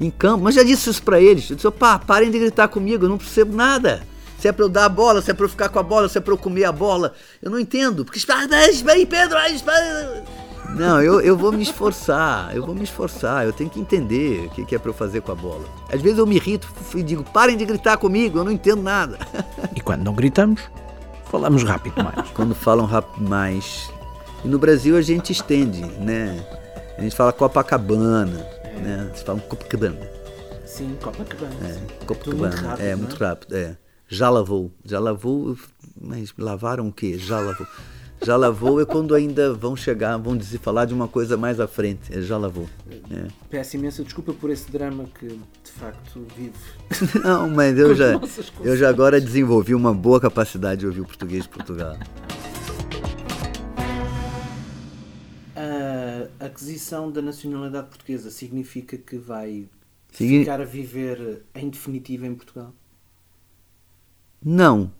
Em 0.00 0.10
campo, 0.10 0.44
mas 0.44 0.54
já 0.54 0.62
disse 0.62 0.88
isso 0.90 1.02
para 1.02 1.20
eles. 1.20 1.50
Eu 1.50 1.56
disse, 1.56 1.70
pá, 1.72 1.98
parem 1.98 2.30
de 2.30 2.38
gritar 2.38 2.68
comigo, 2.68 3.04
eu 3.04 3.08
não 3.08 3.18
percebo 3.18 3.56
nada. 3.56 4.02
Se 4.38 4.46
é 4.46 4.52
pra 4.52 4.64
eu 4.64 4.68
dar 4.68 4.84
a 4.84 4.88
bola, 4.88 5.20
se 5.20 5.30
é 5.30 5.34
pra 5.34 5.44
eu 5.44 5.48
ficar 5.48 5.68
com 5.68 5.80
a 5.80 5.82
bola, 5.82 6.08
se 6.08 6.16
é 6.16 6.20
pra 6.20 6.32
eu 6.32 6.38
comer 6.38 6.64
a 6.64 6.70
bola. 6.70 7.12
Eu 7.42 7.50
não 7.50 7.58
entendo. 7.58 8.04
Porque 8.04 8.18
espera 8.18 8.46
aí, 8.92 9.04
Pedro. 9.04 9.36
Não, 10.76 11.02
eu, 11.02 11.20
eu 11.20 11.36
vou 11.36 11.50
me 11.50 11.62
esforçar, 11.62 12.54
eu 12.54 12.64
vou 12.64 12.74
me 12.74 12.84
esforçar, 12.84 13.44
eu 13.44 13.52
tenho 13.52 13.70
que 13.70 13.80
entender 13.80 14.46
o 14.46 14.50
que, 14.50 14.64
que 14.66 14.74
é 14.76 14.78
para 14.78 14.90
eu 14.90 14.94
fazer 14.94 15.22
com 15.22 15.32
a 15.32 15.34
bola. 15.34 15.64
Às 15.92 16.00
vezes 16.00 16.18
eu 16.18 16.26
me 16.26 16.36
irrito 16.36 16.68
e 16.94 17.02
digo, 17.02 17.24
parem 17.24 17.56
de 17.56 17.64
gritar 17.64 17.96
comigo, 17.96 18.38
eu 18.38 18.44
não 18.44 18.52
entendo 18.52 18.82
nada. 18.82 19.18
E 19.74 19.80
quando 19.80 20.04
não 20.04 20.12
gritamos, 20.12 20.60
falamos 21.30 21.62
rápido 21.62 22.02
mais. 22.02 22.28
quando 22.30 22.54
falam 22.54 22.84
rápido 22.84 23.28
mais. 23.28 23.90
E 24.44 24.48
no 24.48 24.58
Brasil 24.58 24.96
a 24.96 25.02
gente 25.02 25.32
estende, 25.32 25.82
né? 26.00 26.44
A 26.96 27.02
gente 27.02 27.14
fala 27.14 27.32
Copacabana, 27.32 28.44
né? 28.78 29.08
Vocês 29.10 29.22
falam 29.22 29.40
Copacabana. 29.42 30.10
Sim, 30.64 30.96
Copacabana. 31.02 31.54
É, 31.68 31.72
sim. 31.72 31.80
Copacabana. 32.06 32.24
Tudo 32.24 32.36
muito 32.36 32.56
rápido, 32.56 32.84
é, 32.84 32.96
muito 32.96 33.16
rápido. 33.16 33.56
É. 33.56 33.76
Já 34.08 34.30
lavou. 34.30 34.72
Já 34.84 34.98
lavou, 34.98 35.56
mas 36.00 36.32
lavaram 36.38 36.88
o 36.88 36.92
quê? 36.92 37.18
Já 37.18 37.40
lavou. 37.40 37.66
Já 38.20 38.36
lavou 38.36 38.80
é 38.80 38.84
quando 38.84 39.14
ainda 39.14 39.52
vão 39.52 39.76
chegar, 39.76 40.16
vão 40.16 40.36
dizer, 40.36 40.58
falar 40.58 40.86
de 40.86 40.94
uma 40.94 41.06
coisa 41.06 41.36
mais 41.36 41.60
à 41.60 41.68
frente. 41.68 42.12
É, 42.16 42.20
já 42.20 42.36
lavou. 42.36 42.68
É. 43.10 43.28
Peço 43.48 43.76
imensa 43.76 44.02
desculpa 44.02 44.32
por 44.32 44.50
esse 44.50 44.70
drama 44.70 45.04
que 45.18 45.26
de 45.28 45.70
facto 45.78 46.26
vive. 46.36 46.52
Não, 47.22 47.48
mas 47.48 47.78
eu 47.78 47.94
já, 47.94 48.20
eu 48.62 48.76
já 48.76 48.88
agora 48.88 49.20
desenvolvi 49.20 49.74
uma 49.74 49.94
boa 49.94 50.20
capacidade 50.20 50.80
de 50.80 50.86
ouvir 50.86 51.00
o 51.00 51.04
português 51.06 51.44
de 51.44 51.48
Portugal. 51.48 51.96
Aquisição 56.48 57.10
da 57.10 57.22
nacionalidade 57.22 57.88
portuguesa 57.88 58.30
significa 58.30 58.96
que 58.98 59.16
vai 59.16 59.68
Signi- 60.12 60.40
ficar 60.40 60.60
a 60.60 60.64
viver 60.64 61.42
em 61.54 61.68
definitivo 61.70 62.26
em 62.26 62.34
Portugal? 62.34 62.74
Não. 64.44 64.90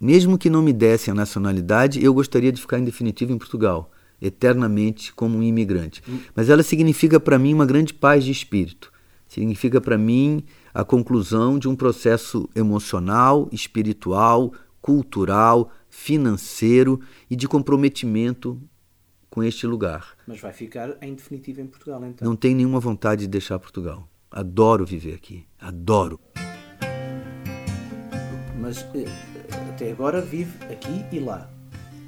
Mesmo 0.00 0.36
que 0.36 0.50
não 0.50 0.62
me 0.62 0.72
dessem 0.72 1.12
a 1.12 1.14
nacionalidade, 1.14 2.02
eu 2.04 2.12
gostaria 2.12 2.52
de 2.52 2.60
ficar 2.60 2.78
em 2.78 2.84
definitivo 2.84 3.32
em 3.32 3.38
Portugal, 3.38 3.90
eternamente 4.20 5.12
como 5.12 5.38
um 5.38 5.42
imigrante. 5.42 6.02
Mas 6.34 6.50
ela 6.50 6.62
significa 6.62 7.18
para 7.18 7.38
mim 7.38 7.54
uma 7.54 7.64
grande 7.64 7.94
paz 7.94 8.24
de 8.24 8.30
espírito. 8.30 8.92
Significa 9.26 9.80
para 9.80 9.96
mim 9.96 10.44
a 10.72 10.84
conclusão 10.84 11.58
de 11.58 11.66
um 11.66 11.74
processo 11.74 12.48
emocional, 12.54 13.48
espiritual, 13.50 14.52
cultural, 14.82 15.72
financeiro 15.88 17.00
e 17.30 17.34
de 17.34 17.48
comprometimento 17.48 18.60
com 19.36 19.44
este 19.44 19.66
lugar. 19.66 20.16
Mas 20.26 20.40
vai 20.40 20.50
ficar 20.50 20.96
em 21.02 21.14
definitivo 21.14 21.60
em 21.60 21.66
Portugal 21.66 22.02
então. 22.06 22.26
Não 22.26 22.34
tenho 22.34 22.56
nenhuma 22.56 22.80
vontade 22.80 23.20
de 23.20 23.28
deixar 23.28 23.58
Portugal. 23.58 24.08
Adoro 24.30 24.86
viver 24.86 25.12
aqui. 25.12 25.44
Adoro. 25.60 26.18
Mas 28.58 28.80
eh, 28.94 29.04
até 29.68 29.92
agora 29.92 30.22
vive 30.22 30.56
aqui 30.72 31.04
e 31.12 31.20
lá. 31.20 31.50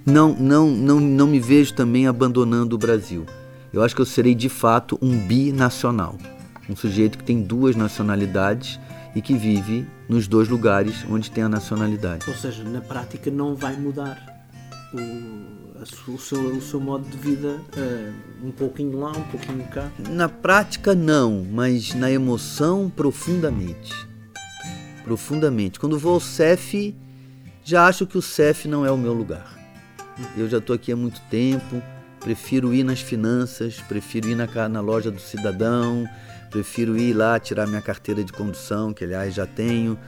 não, 0.07 0.35
não, 0.37 0.71
não, 0.71 0.99
não 0.99 1.27
me 1.27 1.38
vejo 1.38 1.75
também 1.75 2.07
abandonando 2.07 2.77
o 2.77 2.79
Brasil. 2.79 3.27
Eu 3.75 3.83
acho 3.83 3.95
que 3.95 4.01
eu 4.01 4.07
serei 4.07 4.35
de 4.35 4.49
fato 4.49 4.99
um 5.03 5.27
binacional, 5.27 6.17
um 6.67 6.75
sujeito 6.75 7.19
que 7.19 7.25
tem 7.25 7.43
duas 7.43 7.77
nacionalidades 7.77 8.81
e 9.14 9.21
que 9.21 9.37
vive 9.37 9.87
nos 10.09 10.27
dois 10.27 10.49
lugares 10.49 11.05
onde 11.11 11.31
tem 11.31 11.45
a 11.45 11.49
nacionalidade. 11.49 12.25
Ou 12.27 12.35
seja, 12.35 12.64
na 12.64 12.81
prática 12.81 13.31
não 13.31 13.55
vai 13.55 13.77
mudar 13.77 14.38
o, 14.92 16.12
o 16.12 16.18
seu, 16.18 16.40
o 16.57 16.61
seu 16.61 16.81
modo 16.81 17.09
de 17.09 17.16
vida 17.16 17.61
eh, 17.77 18.12
um 18.42 18.51
pouquinho 18.51 18.98
lá, 18.98 19.11
um 19.11 19.22
pouquinho 19.24 19.64
cá. 19.68 19.90
Na 20.11 20.29
prática 20.29 20.94
não, 20.94 21.44
mas 21.51 21.94
na 21.94 22.11
emoção 22.11 22.90
profundamente. 22.90 23.92
Profundamente. 25.05 25.79
Quando 25.79 25.98
vou 25.98 26.14
ao 26.14 26.20
CEF, 26.20 26.94
já 27.64 27.87
acho 27.87 28.07
que 28.07 28.16
o 28.16 28.22
CEF 28.22 28.66
não 28.66 28.85
é 28.85 28.90
o 28.90 28.96
meu 28.96 29.12
lugar. 29.12 29.57
Eu 30.37 30.48
já 30.48 30.59
estou 30.59 30.74
aqui 30.74 30.90
há 30.90 30.96
muito 30.96 31.20
tempo, 31.31 31.83
prefiro 32.20 32.74
ir 32.74 32.83
nas 32.83 33.01
finanças, 33.01 33.81
prefiro 33.88 34.29
ir 34.29 34.35
na, 34.35 34.68
na 34.68 34.81
loja 34.81 35.11
do 35.11 35.20
cidadão, 35.20 36.05
prefiro 36.51 36.96
ir 36.96 37.12
lá 37.12 37.38
tirar 37.38 37.66
minha 37.66 37.83
carteira 37.83 38.24
de 38.24 38.33
condução, 38.33 38.92
que 38.92 39.05
aliás 39.05 39.35
já 39.35 39.46
tenho. 39.46 39.98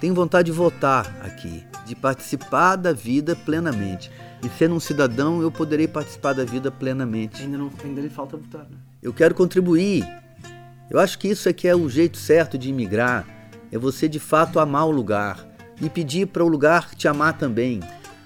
Tenho 0.00 0.14
vontade 0.14 0.46
de 0.46 0.52
votar 0.52 1.14
aqui, 1.22 1.62
de 1.84 1.94
participar 1.94 2.76
da 2.76 2.92
vida 2.92 3.36
plenamente. 3.36 4.10
E 4.42 4.48
sendo 4.48 4.74
um 4.74 4.80
cidadão, 4.80 5.42
eu 5.42 5.50
poderei 5.52 5.86
participar 5.86 6.32
da 6.32 6.44
vida 6.44 6.70
plenamente. 6.70 7.42
Ainda, 7.42 7.58
não, 7.58 7.70
ainda 7.84 8.00
lhe 8.00 8.08
falta 8.08 8.38
votar, 8.38 8.66
não 8.70 8.78
é? 8.78 8.80
Eu 9.02 9.12
quero 9.12 9.34
contribuir. 9.34 10.06
Eu 10.90 10.98
acho 10.98 11.18
que 11.18 11.28
isso 11.28 11.48
é 11.48 11.52
que 11.52 11.68
é 11.68 11.76
o 11.76 11.88
jeito 11.88 12.16
certo 12.16 12.56
de 12.56 12.70
imigrar. 12.70 13.26
É 13.70 13.78
você 13.78 14.08
de 14.08 14.18
fato 14.18 14.58
amar 14.58 14.86
o 14.86 14.90
lugar 14.90 15.46
e 15.80 15.88
pedir 15.88 16.26
para 16.26 16.44
o 16.44 16.48
lugar 16.48 16.94
te 16.94 17.06
amar 17.06 17.36
também 17.36 17.80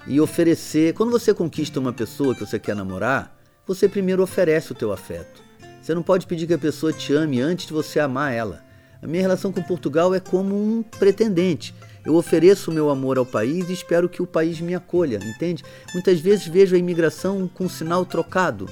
e 0.07 0.19
oferecer. 0.21 0.93
Quando 0.93 1.11
você 1.11 1.33
conquista 1.33 1.79
uma 1.79 1.93
pessoa 1.93 2.33
que 2.33 2.45
você 2.45 2.57
quer 2.57 2.75
namorar, 2.75 3.37
você 3.67 3.87
primeiro 3.89 4.23
oferece 4.23 4.71
o 4.71 4.75
teu 4.75 4.91
afeto. 4.91 5.43
Você 5.81 5.93
não 5.93 6.01
pode 6.01 6.25
pedir 6.25 6.47
que 6.47 6.53
a 6.53 6.57
pessoa 6.57 6.93
te 6.93 7.13
ame 7.13 7.41
antes 7.41 7.67
de 7.67 7.73
você 7.73 7.99
amar 7.99 8.33
ela. 8.33 8.63
A 9.01 9.07
minha 9.07 9.21
relação 9.21 9.51
com 9.51 9.61
Portugal 9.61 10.13
é 10.13 10.19
como 10.19 10.55
um 10.55 10.83
pretendente. 10.83 11.73
Eu 12.05 12.15
ofereço 12.15 12.69
o 12.69 12.73
meu 12.73 12.89
amor 12.89 13.17
ao 13.17 13.25
país 13.25 13.69
e 13.69 13.73
espero 13.73 14.07
que 14.07 14.21
o 14.21 14.27
país 14.27 14.61
me 14.61 14.75
acolha, 14.75 15.19
entende? 15.23 15.63
Muitas 15.93 16.19
vezes 16.19 16.47
vejo 16.47 16.75
a 16.75 16.79
imigração 16.79 17.49
com 17.53 17.65
um 17.65 17.69
sinal 17.69 18.05
trocado. 18.05 18.69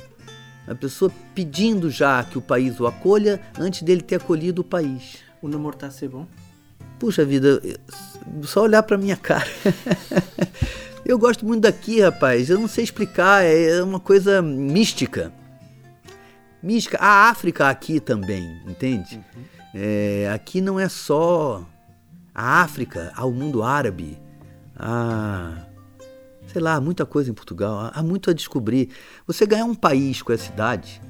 A 0.67 0.75
pessoa 0.75 1.11
pedindo 1.33 1.89
já 1.89 2.23
que 2.23 2.37
o 2.37 2.41
país 2.41 2.79
o 2.79 2.87
acolha 2.87 3.41
antes 3.59 3.81
dele 3.81 4.01
ter 4.01 4.15
acolhido 4.15 4.61
o 4.61 4.65
país. 4.65 5.17
O 5.41 5.47
namoro 5.47 5.77
a 5.81 5.89
ser 5.89 6.09
bom? 6.09 6.27
Puxa 6.99 7.25
vida, 7.25 7.61
só 8.43 8.63
olhar 8.63 8.83
pra 8.83 8.97
minha 8.97 9.17
cara. 9.17 9.47
Eu 11.05 11.19
gosto 11.19 11.45
muito 11.45 11.63
daqui, 11.63 11.99
rapaz. 11.99 12.49
Eu 12.49 12.57
não 12.57 12.67
sei 12.67 12.85
explicar, 12.85 13.43
é 13.43 13.83
uma 13.83 13.99
coisa 13.99 14.41
mística. 14.41 15.33
Mística. 16.61 16.97
A 16.97 17.29
África 17.29 17.67
aqui 17.67 17.99
também, 17.99 18.61
entende? 18.65 19.19
É, 19.73 20.29
aqui 20.33 20.61
não 20.61 20.79
é 20.79 20.87
só 20.87 21.65
a 22.33 22.61
África, 22.61 23.11
há 23.15 23.25
o 23.25 23.31
mundo 23.31 23.63
árabe, 23.63 24.19
há, 24.75 25.65
sei 26.47 26.61
lá, 26.61 26.79
muita 26.79 27.05
coisa 27.05 27.31
em 27.31 27.33
Portugal, 27.33 27.91
há, 27.93 28.03
muito 28.03 28.29
a 28.29 28.33
descobrir. 28.33 28.89
Você 29.25 29.45
ganhar 29.45 29.65
um 29.65 29.75
país 29.75 30.21
com 30.21 30.31
essa 30.31 30.51
idade, 30.51 31.01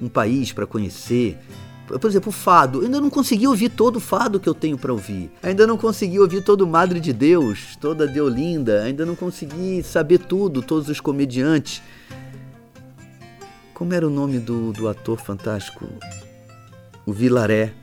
um 0.00 0.08
país 0.08 0.52
para 0.52 0.66
conhecer, 0.66 1.38
por 1.86 2.08
exemplo, 2.08 2.30
o 2.30 2.32
fado. 2.32 2.78
Eu 2.78 2.84
ainda 2.84 3.00
não 3.00 3.10
consegui 3.10 3.46
ouvir 3.46 3.68
todo 3.68 3.96
o 3.96 4.00
fado 4.00 4.40
que 4.40 4.48
eu 4.48 4.54
tenho 4.54 4.78
para 4.78 4.92
ouvir. 4.92 5.30
Ainda 5.42 5.66
não 5.66 5.76
consegui 5.76 6.18
ouvir 6.18 6.42
todo 6.42 6.66
Madre 6.66 7.00
de 7.00 7.12
Deus, 7.12 7.76
toda 7.80 8.06
Deolinda. 8.06 8.82
Ainda 8.82 9.04
não 9.04 9.14
consegui 9.14 9.82
saber 9.82 10.18
tudo, 10.18 10.62
todos 10.62 10.88
os 10.88 11.00
comediantes. 11.00 11.82
Como 13.74 13.92
era 13.92 14.06
o 14.06 14.10
nome 14.10 14.38
do, 14.38 14.72
do 14.72 14.88
ator 14.88 15.18
fantástico? 15.18 15.86
O 17.04 17.12
Vilaré. 17.12 17.74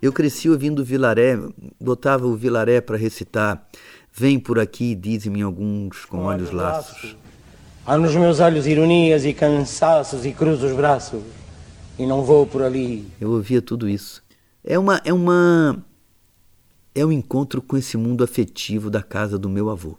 Eu 0.00 0.12
cresci 0.12 0.48
ouvindo 0.48 0.80
o 0.80 0.84
Vilaré, 0.84 1.38
botava 1.78 2.26
o 2.26 2.34
Vilaré 2.34 2.80
para 2.80 2.96
recitar. 2.96 3.66
Vem 4.12 4.38
por 4.38 4.58
aqui, 4.58 4.94
dizem-me 4.94 5.42
alguns 5.42 6.04
com 6.04 6.24
olhos 6.24 6.50
laços. 6.50 7.16
Há 7.86 7.98
nos 7.98 8.14
meus 8.14 8.40
olhos 8.40 8.66
ironias 8.66 9.24
e 9.24 9.32
cansaços 9.32 10.24
e 10.24 10.32
cruzo 10.32 10.66
os 10.66 10.72
braços 10.72 11.22
e 11.98 12.06
não 12.06 12.22
vou 12.22 12.46
por 12.46 12.62
ali. 12.62 13.06
Eu 13.20 13.30
ouvia 13.32 13.60
tudo 13.60 13.88
isso. 13.88 14.22
É 14.64 14.78
uma 14.78 15.00
é 15.04 15.12
uma 15.12 15.84
é 16.94 17.04
um 17.04 17.12
encontro 17.12 17.60
com 17.60 17.76
esse 17.76 17.96
mundo 17.96 18.24
afetivo 18.24 18.88
da 18.88 19.02
casa 19.02 19.38
do 19.38 19.48
meu 19.48 19.68
avô. 19.68 19.98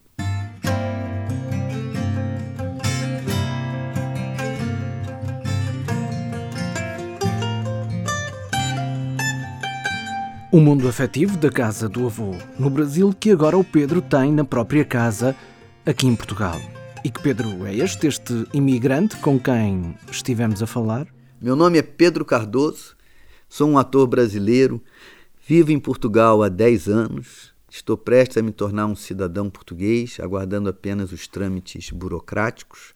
O 10.53 10.59
mundo 10.59 10.85
afetivo 10.85 11.37
da 11.37 11.49
casa 11.49 11.87
do 11.87 12.05
avô 12.05 12.35
no 12.59 12.69
Brasil 12.69 13.13
que 13.17 13.31
agora 13.31 13.57
o 13.57 13.63
Pedro 13.63 14.01
tem 14.01 14.33
na 14.33 14.43
própria 14.43 14.83
casa 14.83 15.33
aqui 15.85 16.05
em 16.05 16.13
Portugal. 16.13 16.59
E 17.05 17.09
que 17.09 17.21
Pedro 17.21 17.65
é 17.65 17.73
este, 17.73 18.05
este 18.05 18.45
imigrante 18.53 19.15
com 19.15 19.39
quem 19.39 19.95
estivemos 20.11 20.61
a 20.61 20.67
falar? 20.67 21.07
Meu 21.39 21.55
nome 21.55 21.77
é 21.77 21.81
Pedro 21.81 22.25
Cardoso, 22.25 22.97
sou 23.47 23.69
um 23.69 23.77
ator 23.77 24.05
brasileiro, 24.07 24.83
vivo 25.47 25.71
em 25.71 25.79
Portugal 25.79 26.43
há 26.43 26.49
10 26.49 26.89
anos, 26.89 27.53
estou 27.69 27.95
prestes 27.95 28.35
a 28.35 28.41
me 28.41 28.51
tornar 28.51 28.87
um 28.87 28.95
cidadão 28.95 29.49
português, 29.49 30.17
aguardando 30.19 30.67
apenas 30.67 31.13
os 31.13 31.29
trâmites 31.29 31.91
burocráticos. 31.91 32.93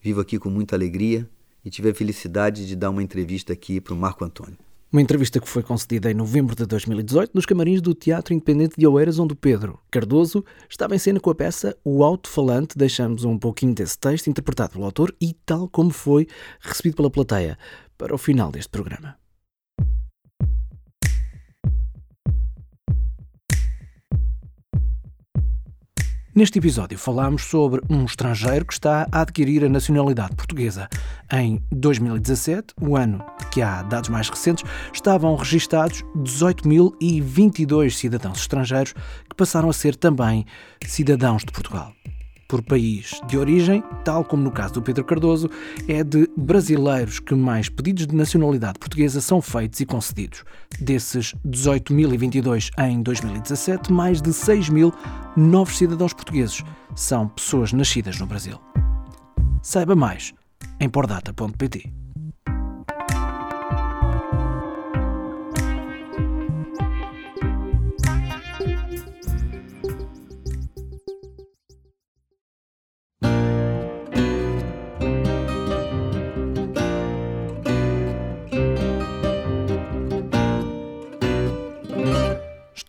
Vivo 0.00 0.20
aqui 0.20 0.38
com 0.38 0.50
muita 0.50 0.76
alegria 0.76 1.28
e 1.64 1.68
tive 1.68 1.90
a 1.90 1.94
felicidade 1.94 2.64
de 2.64 2.76
dar 2.76 2.90
uma 2.90 3.02
entrevista 3.02 3.52
aqui 3.52 3.80
para 3.80 3.92
o 3.92 3.96
Marco 3.96 4.24
Antônio. 4.24 4.56
Uma 4.92 5.00
entrevista 5.00 5.40
que 5.40 5.48
foi 5.48 5.62
concedida 5.62 6.10
em 6.10 6.14
novembro 6.14 6.54
de 6.54 6.66
2018 6.66 7.30
nos 7.32 7.46
camarins 7.46 7.80
do 7.80 7.94
Teatro 7.94 8.34
Independente 8.34 8.74
de 8.76 8.86
Oeiras, 8.86 9.18
onde 9.18 9.34
Pedro 9.34 9.80
Cardoso 9.90 10.44
estava 10.68 10.94
em 10.94 10.98
cena 10.98 11.18
com 11.18 11.30
a 11.30 11.34
peça 11.34 11.74
O 11.82 12.04
Alto-Falante. 12.04 12.76
Deixamos 12.76 13.24
um 13.24 13.38
pouquinho 13.38 13.74
desse 13.74 13.98
texto 13.98 14.28
interpretado 14.28 14.72
pelo 14.72 14.84
autor 14.84 15.14
e 15.18 15.32
tal 15.46 15.66
como 15.66 15.90
foi 15.90 16.28
recebido 16.60 16.96
pela 16.96 17.10
plateia 17.10 17.56
para 17.96 18.14
o 18.14 18.18
final 18.18 18.52
deste 18.52 18.68
programa. 18.68 19.21
Neste 26.34 26.58
episódio 26.58 26.98
falámos 26.98 27.44
sobre 27.44 27.82
um 27.90 28.06
estrangeiro 28.06 28.64
que 28.64 28.72
está 28.72 29.06
a 29.12 29.20
adquirir 29.20 29.66
a 29.66 29.68
nacionalidade 29.68 30.34
portuguesa. 30.34 30.88
Em 31.30 31.62
2017, 31.70 32.72
o 32.80 32.96
ano 32.96 33.22
que 33.50 33.60
há 33.60 33.82
dados 33.82 34.08
mais 34.08 34.30
recentes, 34.30 34.64
estavam 34.94 35.36
registados 35.36 36.02
18.022 36.16 37.90
cidadãos 37.90 38.38
estrangeiros 38.38 38.94
que 39.28 39.36
passaram 39.36 39.68
a 39.68 39.74
ser 39.74 39.94
também 39.94 40.46
cidadãos 40.86 41.44
de 41.44 41.52
Portugal. 41.52 41.92
Por 42.52 42.62
país 42.62 43.18
de 43.26 43.38
origem, 43.38 43.82
tal 44.04 44.22
como 44.22 44.42
no 44.42 44.50
caso 44.50 44.74
do 44.74 44.82
Pedro 44.82 45.02
Cardoso, 45.04 45.48
é 45.88 46.04
de 46.04 46.28
brasileiros 46.36 47.18
que 47.18 47.34
mais 47.34 47.70
pedidos 47.70 48.06
de 48.06 48.14
nacionalidade 48.14 48.78
portuguesa 48.78 49.22
são 49.22 49.40
feitos 49.40 49.80
e 49.80 49.86
concedidos. 49.86 50.44
Desses 50.78 51.34
18.022 51.46 52.68
em 52.78 53.02
2017, 53.02 53.90
mais 53.90 54.20
de 54.20 54.34
6 54.34 54.68
mil 54.68 54.92
novos 55.34 55.78
cidadãos 55.78 56.12
portugueses 56.12 56.62
são 56.94 57.26
pessoas 57.26 57.72
nascidas 57.72 58.20
no 58.20 58.26
Brasil. 58.26 58.60
Saiba 59.62 59.96
mais 59.96 60.34
em 60.78 60.90
pordata.pt. 60.90 61.90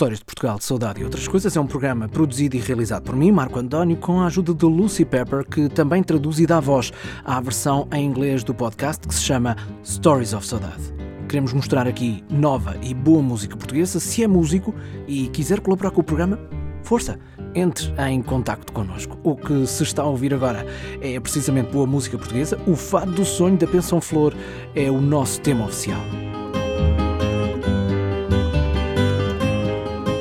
Histórias 0.03 0.19
de 0.19 0.25
Portugal, 0.25 0.57
de 0.57 0.65
Saudade 0.65 0.99
e 0.99 1.05
Outras 1.05 1.29
Coisas 1.29 1.55
é 1.55 1.61
um 1.61 1.65
programa 1.65 2.09
produzido 2.09 2.57
e 2.57 2.59
realizado 2.59 3.03
por 3.03 3.15
mim, 3.15 3.31
Marco 3.31 3.57
António, 3.57 3.95
com 3.95 4.19
a 4.19 4.25
ajuda 4.25 4.53
de 4.53 4.65
Lucy 4.65 5.05
Pepper, 5.05 5.45
que 5.47 5.69
também 5.69 6.03
traduz 6.03 6.39
e 6.39 6.45
dá 6.45 6.59
voz 6.59 6.91
à 7.23 7.39
versão 7.39 7.87
em 7.89 8.05
inglês 8.05 8.43
do 8.43 8.53
podcast 8.53 9.07
que 9.07 9.15
se 9.15 9.21
chama 9.21 9.55
Stories 9.81 10.33
of 10.33 10.45
Saudade. 10.45 10.93
Queremos 11.29 11.53
mostrar 11.53 11.87
aqui 11.87 12.21
nova 12.29 12.75
e 12.83 12.93
boa 12.93 13.21
música 13.21 13.55
portuguesa. 13.55 13.97
Se 13.97 14.21
é 14.21 14.27
músico 14.27 14.75
e 15.07 15.29
quiser 15.29 15.61
colaborar 15.61 15.91
com 15.91 16.01
o 16.01 16.03
programa, 16.03 16.37
força! 16.83 17.17
Entre 17.55 17.93
em 18.09 18.21
contacto 18.21 18.73
connosco. 18.73 19.17
O 19.23 19.37
que 19.37 19.65
se 19.65 19.83
está 19.83 20.01
a 20.01 20.07
ouvir 20.07 20.33
agora 20.33 20.65
é 20.99 21.17
precisamente 21.17 21.71
boa 21.71 21.87
música 21.87 22.17
portuguesa. 22.17 22.59
O 22.67 22.75
Fado 22.75 23.13
do 23.13 23.23
Sonho 23.23 23.55
da 23.55 23.67
Pensão 23.67 24.01
Flor 24.01 24.35
é 24.75 24.91
o 24.91 24.99
nosso 24.99 25.39
tema 25.39 25.63
oficial. 25.63 26.01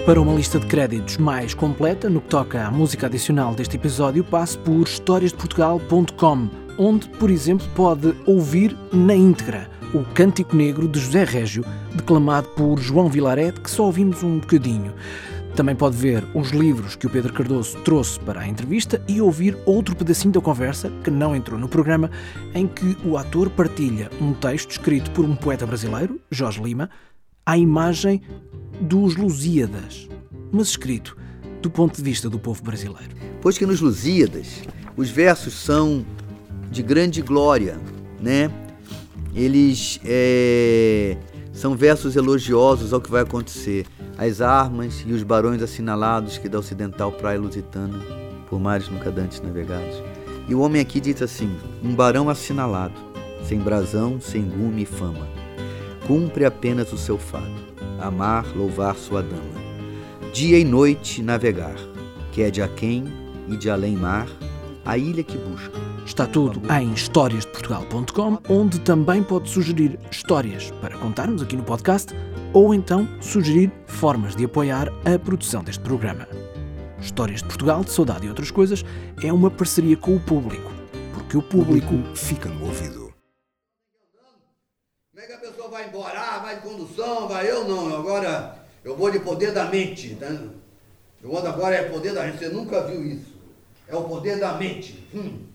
Para 0.04 0.20
uma 0.20 0.34
lista 0.34 0.58
de 0.58 0.66
créditos 0.66 1.16
mais 1.16 1.54
completa 1.54 2.10
no 2.10 2.20
que 2.20 2.28
toca 2.28 2.66
à 2.66 2.72
música 2.72 3.06
adicional 3.06 3.54
deste 3.54 3.76
episódio, 3.76 4.24
passe 4.24 4.58
por 4.58 4.82
historiasdeportugal.com, 4.82 6.48
onde, 6.76 7.08
por 7.08 7.30
exemplo, 7.30 7.64
pode 7.72 8.12
ouvir 8.26 8.76
na 8.92 9.14
íntegra 9.14 9.70
o 9.94 10.02
Cântico 10.12 10.56
Negro 10.56 10.88
de 10.88 10.98
José 10.98 11.22
Régio, 11.22 11.64
declamado 11.94 12.48
por 12.48 12.80
João 12.80 13.08
Vilaret, 13.08 13.52
que 13.52 13.70
só 13.70 13.84
ouvimos 13.84 14.24
um 14.24 14.40
bocadinho. 14.40 14.92
Também 15.54 15.76
pode 15.76 15.96
ver 15.96 16.24
os 16.34 16.50
livros 16.50 16.96
que 16.96 17.06
o 17.06 17.10
Pedro 17.10 17.32
Cardoso 17.32 17.78
trouxe 17.84 18.18
para 18.18 18.40
a 18.40 18.48
entrevista 18.48 19.00
e 19.06 19.20
ouvir 19.20 19.56
outro 19.64 19.94
pedacinho 19.94 20.34
da 20.34 20.40
conversa, 20.40 20.90
que 21.04 21.12
não 21.12 21.36
entrou 21.36 21.60
no 21.60 21.68
programa, 21.68 22.10
em 22.54 22.66
que 22.66 22.96
o 23.04 23.16
ator 23.16 23.50
partilha 23.50 24.10
um 24.20 24.32
texto 24.32 24.72
escrito 24.72 25.12
por 25.12 25.24
um 25.24 25.36
poeta 25.36 25.64
brasileiro, 25.64 26.18
Jorge 26.28 26.60
Lima, 26.60 26.90
à 27.44 27.56
imagem 27.56 28.22
dos 28.80 29.16
Lusíadas, 29.16 30.08
mas 30.50 30.68
escrito 30.68 31.16
do 31.60 31.70
ponto 31.70 31.96
de 31.96 32.02
vista 32.02 32.28
do 32.28 32.38
povo 32.38 32.62
brasileiro. 32.62 33.14
Pois 33.40 33.56
que 33.56 33.66
nos 33.66 33.80
Lusíadas 33.80 34.62
os 34.96 35.08
versos 35.08 35.54
são 35.54 36.04
de 36.70 36.82
grande 36.82 37.22
glória, 37.22 37.78
né? 38.20 38.50
Eles 39.34 40.00
é, 40.04 41.16
são 41.52 41.74
versos 41.74 42.16
elogiosos 42.16 42.92
ao 42.92 43.00
que 43.00 43.10
vai 43.10 43.22
acontecer, 43.22 43.86
as 44.18 44.40
armas 44.40 45.04
e 45.06 45.12
os 45.12 45.22
barões 45.22 45.62
assinalados 45.62 46.38
que 46.38 46.48
da 46.48 46.58
ocidental 46.58 47.12
praia 47.12 47.40
lusitana, 47.40 47.98
por 48.48 48.60
mares 48.60 48.88
nunca 48.88 49.10
dantes 49.10 49.40
navegados. 49.40 50.02
E 50.48 50.54
o 50.54 50.60
homem 50.60 50.80
aqui 50.80 51.00
diz 51.00 51.22
assim: 51.22 51.54
um 51.82 51.94
barão 51.94 52.28
assinalado, 52.28 52.94
sem 53.44 53.58
brasão, 53.58 54.20
sem 54.20 54.42
gume 54.42 54.82
e 54.82 54.86
fama, 54.86 55.26
cumpre 56.06 56.44
apenas 56.44 56.92
o 56.92 56.98
seu 56.98 57.18
fado 57.18 57.72
amar, 58.02 58.44
louvar 58.56 58.96
sua 58.96 59.22
dama. 59.22 59.62
Dia 60.32 60.58
e 60.58 60.64
noite 60.64 61.22
navegar, 61.22 61.76
que 62.32 62.42
é 62.42 62.50
de 62.50 62.60
aquém 62.60 63.04
e 63.48 63.56
de 63.56 63.70
além 63.70 63.96
mar, 63.96 64.28
a 64.84 64.98
ilha 64.98 65.22
que 65.22 65.38
busca. 65.38 65.78
Está 66.04 66.26
tudo 66.26 66.60
em 66.72 66.92
historiasdeportugal.com, 66.92 68.38
onde 68.48 68.80
também 68.80 69.22
pode 69.22 69.48
sugerir 69.48 69.98
histórias 70.10 70.72
para 70.80 70.98
contarmos 70.98 71.42
aqui 71.42 71.56
no 71.56 71.62
podcast 71.62 72.12
ou 72.52 72.74
então 72.74 73.08
sugerir 73.20 73.70
formas 73.86 74.34
de 74.34 74.44
apoiar 74.44 74.92
a 75.04 75.18
produção 75.18 75.62
deste 75.62 75.82
programa. 75.82 76.26
Histórias 77.00 77.40
de 77.40 77.46
Portugal, 77.46 77.84
de 77.84 77.90
Saudade 77.90 78.26
e 78.26 78.28
outras 78.28 78.50
coisas 78.50 78.84
é 79.22 79.32
uma 79.32 79.50
parceria 79.50 79.96
com 79.96 80.16
o 80.16 80.20
público, 80.20 80.70
porque 81.14 81.36
o 81.36 81.42
público 81.42 81.94
fica 82.14 82.48
no 82.48 82.66
ouvido 82.66 83.01
vai 85.72 85.88
embora, 85.88 86.20
ah, 86.20 86.38
vai 86.38 86.56
de 86.56 86.60
condução, 86.60 87.26
vai 87.26 87.50
eu 87.50 87.66
não. 87.66 87.96
Agora 87.96 88.58
eu 88.84 88.94
vou 88.94 89.10
de 89.10 89.18
poder 89.18 89.52
da 89.52 89.64
mente. 89.64 90.14
Tá? 90.16 90.26
Eu 91.22 91.36
ando 91.36 91.48
agora 91.48 91.74
é 91.74 91.88
poder 91.88 92.12
da 92.12 92.24
mente. 92.24 92.38
Você 92.38 92.48
nunca 92.50 92.82
viu 92.82 93.02
isso. 93.02 93.32
É 93.88 93.96
o 93.96 94.04
poder 94.04 94.38
da 94.38 94.52
mente. 94.52 95.08
Hum. 95.14 95.46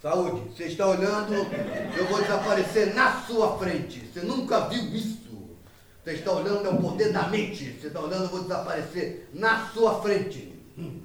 Saúde, 0.00 0.54
você 0.54 0.64
está 0.64 0.86
olhando, 0.86 1.34
eu 1.34 2.06
vou 2.06 2.20
desaparecer 2.22 2.94
na 2.94 3.22
sua 3.22 3.58
frente. 3.58 4.08
Você 4.12 4.20
nunca 4.20 4.68
viu 4.68 4.94
isso. 4.94 5.26
Você 6.04 6.12
está 6.12 6.30
olhando, 6.30 6.66
é 6.66 6.70
o 6.70 6.76
poder 6.76 7.12
da 7.12 7.26
mente. 7.26 7.76
Você 7.80 7.88
está 7.88 7.98
olhando, 7.98 8.24
eu 8.24 8.28
vou 8.28 8.42
desaparecer 8.42 9.28
na 9.34 9.68
sua 9.70 10.00
frente. 10.00 10.54
Hum. 10.78 11.00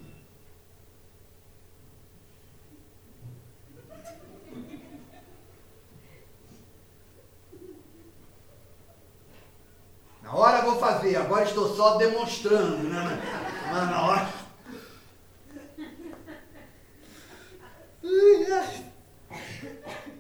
Na 10.32 10.38
hora 10.38 10.62
vou 10.62 10.80
fazer, 10.80 11.18
agora 11.18 11.44
estou 11.44 11.76
só 11.76 11.98
demonstrando, 11.98 12.88
né? 12.88 13.22
Mas 13.70 13.90
na 13.90 14.02
hora. 14.02 14.30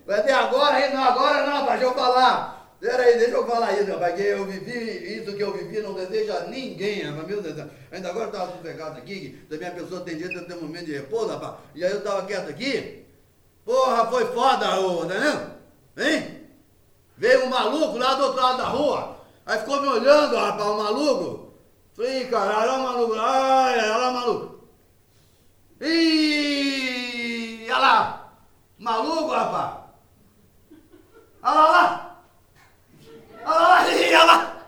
Vai 0.05 0.23
ter 0.23 0.33
agora, 0.33 0.89
não, 0.93 1.01
agora 1.01 1.45
não, 1.45 1.59
rapaz, 1.59 1.79
deixa 1.79 1.93
eu 1.93 1.97
falar. 1.97 2.75
Pera 2.81 3.03
aí, 3.03 3.17
deixa 3.19 3.35
eu 3.35 3.47
falar 3.47 3.71
isso, 3.79 3.89
rapaz, 3.89 4.15
que 4.15 4.21
eu 4.21 4.45
vivi, 4.45 5.17
isso 5.17 5.33
que 5.33 5.43
eu 5.43 5.53
vivi 5.53 5.79
não 5.79 5.93
deseja 5.93 6.41
ninguém, 6.47 7.03
rapaz, 7.03 7.27
meu 7.27 7.41
Deus. 7.41 7.69
Ainda 7.89 8.09
agora 8.09 8.25
eu 8.25 8.31
estava 8.31 8.51
sossegado 8.57 8.97
aqui, 8.97 9.41
também 9.49 9.69
a 9.69 9.71
pessoa 9.71 10.01
tem 10.01 10.17
direito 10.17 10.43
a 10.43 10.45
ter 10.45 10.55
um 10.55 10.63
momento 10.63 10.87
de 10.87 10.93
repouso, 10.93 11.29
rapaz, 11.29 11.53
e 11.73 11.85
aí 11.85 11.91
eu 11.91 11.99
estava 11.99 12.25
quieto 12.25 12.49
aqui. 12.49 13.05
Porra, 13.63 14.07
foi 14.07 14.25
foda, 14.33 14.77
ô, 14.81 15.05
tá 15.05 15.13
vendo? 15.13 15.51
Hein? 15.95 16.41
Veio 17.15 17.45
um 17.45 17.49
maluco 17.49 17.97
lá 17.97 18.15
do 18.15 18.23
outro 18.25 18.41
lado 18.41 18.57
da 18.57 18.65
rua, 18.65 19.20
Aí 19.51 19.59
ficou 19.59 19.81
me 19.81 19.87
olhando, 19.89 20.37
rapaz, 20.37 20.65
o 20.65 20.77
maluco. 20.77 21.53
Falei, 21.93 22.25
cara, 22.29 22.59
olha 22.59 22.71
o 22.71 22.83
maluco, 22.83 23.15
ai, 23.19 23.91
olha 23.91 24.07
o 24.07 24.13
maluco. 24.13 24.69
Ih, 25.81 27.65
olha 27.65 27.77
lá, 27.77 28.31
maluco, 28.79 29.31
rapaz. 29.31 29.73
Olha 31.43 31.53
lá, 31.53 32.23
olha 33.43 33.59
lá. 33.59 33.83
Olha 33.83 34.23
lá. 34.23 34.67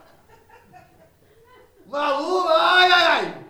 Maluco, 1.87 2.47
ai, 2.49 2.91
ai, 2.91 3.05
ai. 3.05 3.45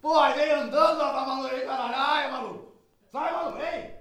Porra, 0.00 0.32
veio 0.34 0.60
andando, 0.60 1.00
rapaz, 1.00 1.26
maluco, 1.26 1.48
aí, 1.52 1.66
caralho, 1.66 1.94
ai, 1.96 2.30
maluco. 2.30 2.69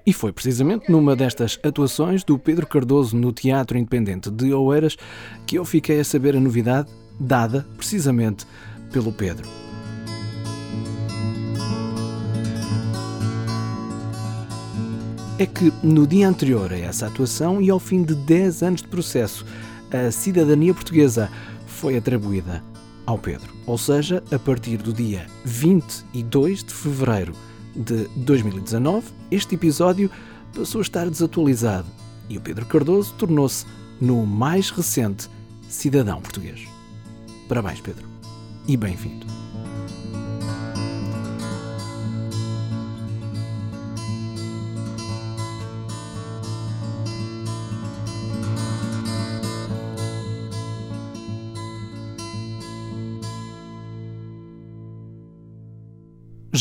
E 0.05 0.13
foi 0.13 0.31
precisamente 0.31 0.91
numa 0.91 1.15
destas 1.15 1.59
atuações 1.63 2.23
do 2.23 2.37
Pedro 2.37 2.67
Cardoso 2.67 3.15
no 3.17 3.31
Teatro 3.31 3.77
Independente 3.77 4.29
de 4.29 4.53
Oeiras 4.53 4.97
que 5.47 5.55
eu 5.55 5.65
fiquei 5.65 5.99
a 5.99 6.03
saber 6.03 6.35
a 6.35 6.39
novidade 6.39 6.91
dada 7.19 7.65
precisamente 7.75 8.45
pelo 8.91 9.11
Pedro. 9.11 9.47
É 15.39 15.45
que 15.45 15.73
no 15.81 16.05
dia 16.05 16.27
anterior 16.27 16.71
a 16.71 16.77
essa 16.77 17.07
atuação 17.07 17.59
e 17.61 17.69
ao 17.69 17.79
fim 17.79 18.03
de 18.03 18.13
10 18.13 18.61
anos 18.61 18.81
de 18.83 18.87
processo, 18.89 19.45
a 19.91 20.11
cidadania 20.11 20.73
portuguesa 20.73 21.31
foi 21.65 21.97
atribuída 21.97 22.63
ao 23.07 23.17
Pedro. 23.17 23.51
Ou 23.65 23.77
seja, 23.77 24.23
a 24.31 24.37
partir 24.37 24.77
do 24.77 24.93
dia 24.93 25.25
22 25.45 26.63
de 26.63 26.73
fevereiro 26.73 27.33
de 27.75 28.07
2019, 28.15 29.07
este 29.31 29.55
episódio 29.55 30.09
passou 30.55 30.79
a 30.79 30.81
estar 30.81 31.09
desatualizado 31.09 31.87
e 32.29 32.37
o 32.37 32.41
Pedro 32.41 32.65
Cardoso 32.65 33.13
tornou-se 33.15 33.65
no 33.99 34.25
mais 34.25 34.69
recente 34.69 35.29
cidadão 35.67 36.21
português. 36.21 36.67
Parabéns, 37.47 37.81
Pedro, 37.81 38.05
e 38.67 38.77
bem-vindo. 38.77 39.38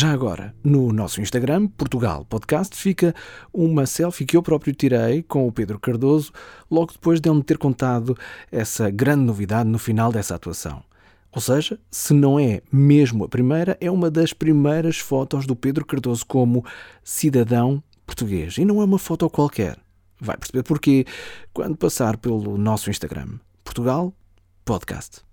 Já 0.01 0.13
agora, 0.13 0.55
no 0.63 0.93
nosso 0.93 1.21
Instagram, 1.21 1.67
Portugal 1.67 2.25
Podcast, 2.25 2.77
fica 2.77 3.13
uma 3.53 3.85
selfie 3.85 4.25
que 4.25 4.37
eu 4.37 4.43
próprio 4.45 4.73
tirei 4.73 5.25
com 5.25 5.45
o 5.45 5.51
Pedro 5.51 5.77
Cardoso, 5.77 6.31
logo 6.71 6.93
depois 6.93 7.21
de 7.21 7.29
ele 7.29 7.39
me 7.39 7.43
ter 7.43 7.59
contado 7.59 8.17
essa 8.53 8.91
grande 8.91 9.25
novidade 9.25 9.69
no 9.69 9.77
final 9.77 10.13
dessa 10.13 10.37
atuação. 10.37 10.85
Ou 11.33 11.41
seja, 11.41 11.81
se 11.91 12.15
não 12.15 12.39
é 12.39 12.63
mesmo 12.71 13.25
a 13.25 13.29
primeira, 13.29 13.77
é 13.81 13.91
uma 13.91 14.09
das 14.09 14.33
primeiras 14.33 14.99
fotos 14.99 15.47
do 15.47 15.57
Pedro 15.57 15.85
Cardoso 15.85 16.25
como 16.25 16.65
cidadão 17.03 17.83
português. 18.07 18.57
E 18.57 18.65
não 18.65 18.81
é 18.81 18.85
uma 18.85 19.01
foto 19.01 19.29
qualquer. 19.29 19.77
Vai 20.21 20.37
perceber 20.37 20.63
porquê 20.63 21.07
quando 21.53 21.77
passar 21.77 22.19
pelo 22.19 22.57
nosso 22.57 22.89
Instagram. 22.89 23.41
Portugal 23.65 24.15
Podcast. 24.65 25.28